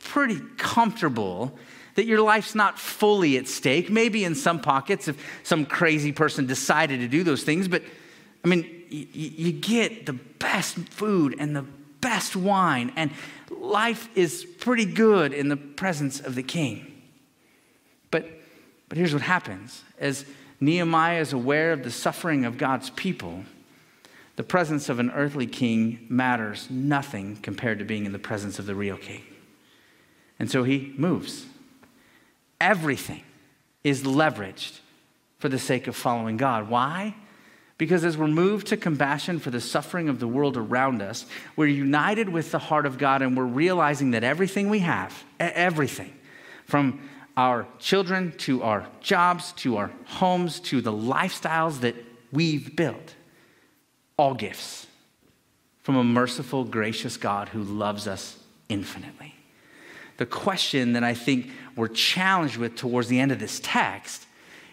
pretty 0.00 0.40
comfortable 0.56 1.58
that 1.96 2.06
your 2.06 2.20
life's 2.20 2.54
not 2.54 2.78
fully 2.78 3.36
at 3.36 3.48
stake. 3.48 3.90
Maybe 3.90 4.24
in 4.24 4.34
some 4.34 4.60
pockets, 4.60 5.08
if 5.08 5.22
some 5.42 5.66
crazy 5.66 6.12
person 6.12 6.46
decided 6.46 7.00
to 7.00 7.08
do 7.08 7.24
those 7.24 7.42
things, 7.42 7.68
but 7.68 7.82
I 8.46 8.48
mean, 8.48 8.84
you, 8.90 9.06
you 9.12 9.52
get 9.52 10.06
the 10.06 10.12
best 10.12 10.76
food 10.76 11.34
and 11.40 11.56
the 11.56 11.64
best 12.00 12.36
wine, 12.36 12.92
and 12.94 13.10
life 13.50 14.08
is 14.16 14.44
pretty 14.44 14.84
good 14.84 15.34
in 15.34 15.48
the 15.48 15.56
presence 15.56 16.20
of 16.20 16.36
the 16.36 16.44
king. 16.44 17.02
But, 18.12 18.24
but 18.88 18.98
here's 18.98 19.12
what 19.12 19.22
happens 19.22 19.82
as 19.98 20.24
Nehemiah 20.60 21.20
is 21.20 21.32
aware 21.32 21.72
of 21.72 21.82
the 21.82 21.90
suffering 21.90 22.44
of 22.44 22.56
God's 22.56 22.90
people, 22.90 23.42
the 24.36 24.44
presence 24.44 24.88
of 24.88 25.00
an 25.00 25.10
earthly 25.10 25.48
king 25.48 26.06
matters 26.08 26.70
nothing 26.70 27.38
compared 27.38 27.80
to 27.80 27.84
being 27.84 28.06
in 28.06 28.12
the 28.12 28.18
presence 28.20 28.60
of 28.60 28.66
the 28.66 28.76
real 28.76 28.96
king. 28.96 29.24
And 30.38 30.48
so 30.48 30.62
he 30.62 30.94
moves. 30.96 31.46
Everything 32.60 33.24
is 33.82 34.04
leveraged 34.04 34.78
for 35.40 35.48
the 35.48 35.58
sake 35.58 35.88
of 35.88 35.96
following 35.96 36.36
God. 36.36 36.68
Why? 36.68 37.16
Because 37.78 38.04
as 38.04 38.16
we're 38.16 38.26
moved 38.26 38.68
to 38.68 38.76
compassion 38.76 39.38
for 39.38 39.50
the 39.50 39.60
suffering 39.60 40.08
of 40.08 40.18
the 40.18 40.28
world 40.28 40.56
around 40.56 41.02
us, 41.02 41.26
we're 41.56 41.66
united 41.66 42.28
with 42.28 42.50
the 42.50 42.58
heart 42.58 42.86
of 42.86 42.96
God 42.96 43.20
and 43.20 43.36
we're 43.36 43.44
realizing 43.44 44.12
that 44.12 44.24
everything 44.24 44.70
we 44.70 44.78
have, 44.78 45.24
everything, 45.38 46.12
from 46.64 47.08
our 47.36 47.66
children 47.78 48.32
to 48.38 48.62
our 48.62 48.86
jobs 49.00 49.52
to 49.52 49.76
our 49.76 49.90
homes 50.06 50.58
to 50.58 50.80
the 50.80 50.92
lifestyles 50.92 51.80
that 51.80 51.94
we've 52.32 52.74
built, 52.74 53.14
all 54.16 54.32
gifts 54.32 54.86
from 55.82 55.96
a 55.96 56.04
merciful, 56.04 56.64
gracious 56.64 57.16
God 57.16 57.50
who 57.50 57.62
loves 57.62 58.08
us 58.08 58.38
infinitely. 58.70 59.34
The 60.16 60.26
question 60.26 60.94
that 60.94 61.04
I 61.04 61.12
think 61.12 61.50
we're 61.76 61.88
challenged 61.88 62.56
with 62.56 62.74
towards 62.74 63.08
the 63.08 63.20
end 63.20 63.32
of 63.32 63.38
this 63.38 63.60
text 63.62 64.26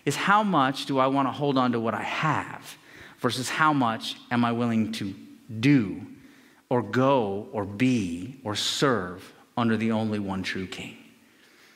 is 0.06 0.16
how 0.16 0.42
much 0.42 0.86
do 0.86 1.00
I 1.00 1.08
want 1.08 1.28
to 1.28 1.32
hold 1.34 1.58
on 1.58 1.74
to 1.74 1.80
what 1.80 1.94
I 1.94 2.02
have? 2.02 2.78
Versus 3.24 3.48
how 3.48 3.72
much 3.72 4.18
am 4.30 4.44
I 4.44 4.52
willing 4.52 4.92
to 4.92 5.16
do 5.62 6.06
or 6.70 6.82
go 6.82 7.48
or 7.54 7.64
be 7.64 8.40
or 8.44 8.54
serve 8.54 9.34
under 9.56 9.78
the 9.78 9.94
only 9.94 10.20
one 10.20 10.44
true 10.44 10.68
king. 10.68 10.98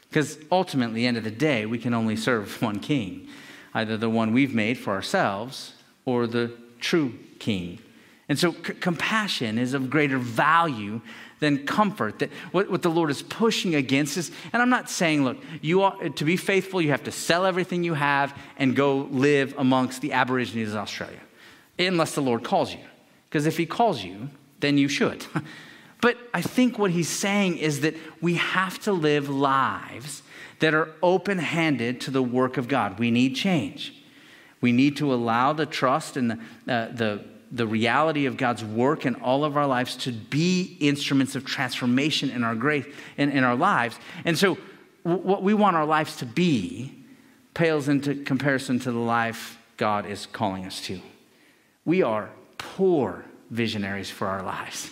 Because 0.09 0.37
ultimately, 0.51 1.07
end 1.07 1.15
of 1.15 1.23
the 1.23 1.31
day, 1.31 1.65
we 1.65 1.79
can 1.79 1.93
only 1.93 2.17
serve 2.17 2.61
one 2.61 2.79
king, 2.79 3.29
either 3.73 3.95
the 3.95 4.09
one 4.09 4.33
we've 4.33 4.53
made 4.53 4.77
for 4.77 4.91
ourselves 4.91 5.73
or 6.05 6.27
the 6.27 6.51
true 6.81 7.17
king. 7.39 7.79
And 8.27 8.37
so, 8.37 8.51
c- 8.51 8.73
compassion 8.73 9.57
is 9.57 9.73
of 9.73 9.89
greater 9.89 10.17
value 10.17 10.99
than 11.39 11.65
comfort. 11.65 12.19
That 12.19 12.29
what, 12.51 12.69
what 12.69 12.81
the 12.81 12.89
Lord 12.89 13.09
is 13.09 13.21
pushing 13.21 13.75
against 13.75 14.17
is, 14.17 14.31
and 14.51 14.61
I'm 14.61 14.69
not 14.69 14.89
saying, 14.89 15.23
look, 15.23 15.37
you 15.61 15.83
are, 15.83 16.09
to 16.09 16.25
be 16.25 16.35
faithful, 16.35 16.81
you 16.81 16.89
have 16.89 17.05
to 17.05 17.11
sell 17.11 17.45
everything 17.45 17.85
you 17.85 17.93
have 17.93 18.37
and 18.57 18.75
go 18.75 19.07
live 19.11 19.53
amongst 19.57 20.01
the 20.01 20.11
Aborigines 20.11 20.71
of 20.71 20.77
Australia 20.77 21.21
unless 21.79 22.15
the 22.15 22.21
Lord 22.21 22.43
calls 22.43 22.73
you. 22.73 22.79
Because 23.29 23.45
if 23.45 23.57
He 23.57 23.65
calls 23.65 24.03
you, 24.03 24.29
then 24.59 24.77
you 24.77 24.87
should. 24.87 25.25
but 26.01 26.17
I 26.33 26.41
think 26.41 26.79
what 26.79 26.91
He's 26.91 27.09
saying 27.09 27.57
is 27.57 27.81
that 27.81 27.95
we 28.21 28.35
have 28.35 28.79
to 28.79 28.93
live 28.93 29.29
lives 29.29 30.23
that 30.59 30.73
are 30.73 30.93
open 31.03 31.37
handed 31.37 32.01
to 32.01 32.11
the 32.11 32.23
work 32.23 32.57
of 32.57 32.67
God. 32.67 32.99
We 32.99 33.11
need 33.11 33.35
change. 33.35 33.93
We 34.59 34.71
need 34.71 34.97
to 34.97 35.13
allow 35.13 35.53
the 35.53 35.65
trust 35.65 36.17
and 36.17 36.31
the, 36.31 36.73
uh, 36.73 36.91
the, 36.91 37.23
the 37.51 37.67
reality 37.67 38.25
of 38.25 38.37
God's 38.37 38.63
work 38.63 39.05
in 39.05 39.15
all 39.15 39.45
of 39.45 39.55
our 39.55 39.67
lives 39.67 39.95
to 39.97 40.11
be 40.11 40.77
instruments 40.79 41.35
of 41.35 41.45
transformation 41.45 42.29
in 42.31 42.43
our 42.43 42.55
grace 42.55 42.85
in, 43.17 43.29
in 43.29 43.43
our 43.43 43.55
lives. 43.55 43.99
And 44.25 44.37
so, 44.37 44.57
w- 45.03 45.23
what 45.23 45.43
we 45.43 45.53
want 45.53 45.75
our 45.75 45.85
lives 45.85 46.17
to 46.17 46.25
be 46.25 46.93
pales 47.53 47.87
into 47.87 48.15
comparison 48.23 48.79
to 48.79 48.91
the 48.91 48.99
life 48.99 49.59
God 49.77 50.07
is 50.07 50.25
calling 50.25 50.65
us 50.65 50.81
to. 50.81 50.99
We 51.87 52.03
are 52.03 52.29
poor 52.57 53.23
visionaries 53.49 54.09
for 54.09 54.27
our 54.27 54.43
lives. 54.43 54.91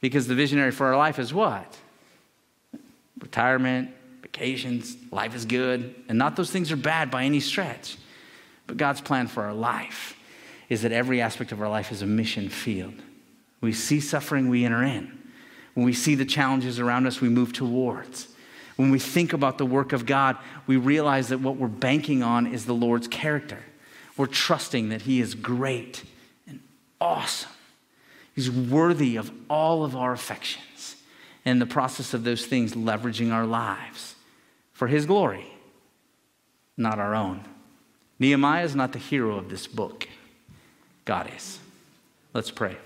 Because 0.00 0.26
the 0.26 0.34
visionary 0.34 0.70
for 0.70 0.86
our 0.86 0.96
life 0.96 1.18
is 1.18 1.34
what? 1.34 1.76
Retirement, 3.20 3.90
vacations, 4.22 4.96
life 5.12 5.34
is 5.34 5.44
good. 5.44 5.94
And 6.08 6.18
not 6.18 6.34
those 6.34 6.50
things 6.50 6.72
are 6.72 6.76
bad 6.76 7.10
by 7.10 7.24
any 7.24 7.38
stretch. 7.38 7.98
But 8.66 8.78
God's 8.78 9.02
plan 9.02 9.26
for 9.26 9.44
our 9.44 9.52
life 9.52 10.18
is 10.70 10.82
that 10.82 10.90
every 10.90 11.20
aspect 11.20 11.52
of 11.52 11.60
our 11.60 11.68
life 11.68 11.92
is 11.92 12.00
a 12.00 12.06
mission 12.06 12.48
field. 12.48 12.94
We 13.60 13.74
see 13.74 14.00
suffering, 14.00 14.48
we 14.48 14.64
enter 14.64 14.82
in. 14.82 15.12
When 15.74 15.84
we 15.84 15.92
see 15.92 16.14
the 16.14 16.24
challenges 16.24 16.80
around 16.80 17.06
us, 17.06 17.20
we 17.20 17.28
move 17.28 17.52
towards. 17.52 18.28
When 18.76 18.90
we 18.90 18.98
think 18.98 19.34
about 19.34 19.58
the 19.58 19.66
work 19.66 19.92
of 19.92 20.06
God, 20.06 20.38
we 20.66 20.78
realize 20.78 21.28
that 21.28 21.40
what 21.40 21.56
we're 21.56 21.68
banking 21.68 22.22
on 22.22 22.46
is 22.46 22.64
the 22.64 22.74
Lord's 22.74 23.06
character. 23.06 23.62
We're 24.16 24.26
trusting 24.26 24.88
that 24.90 25.02
He 25.02 25.20
is 25.20 25.34
great 25.34 26.04
and 26.46 26.60
awesome. 27.00 27.50
He's 28.34 28.50
worthy 28.50 29.16
of 29.16 29.30
all 29.48 29.84
of 29.84 29.96
our 29.96 30.12
affections. 30.12 30.96
And 31.44 31.52
in 31.52 31.58
the 31.58 31.72
process 31.72 32.12
of 32.14 32.24
those 32.24 32.44
things, 32.44 32.74
leveraging 32.74 33.32
our 33.32 33.46
lives 33.46 34.14
for 34.72 34.88
His 34.88 35.06
glory, 35.06 35.46
not 36.76 36.98
our 36.98 37.14
own. 37.14 37.44
Nehemiah 38.18 38.64
is 38.64 38.74
not 38.74 38.92
the 38.92 38.98
hero 38.98 39.36
of 39.36 39.48
this 39.48 39.66
book, 39.66 40.08
God 41.04 41.30
is. 41.34 41.58
Let's 42.32 42.50
pray. 42.50 42.76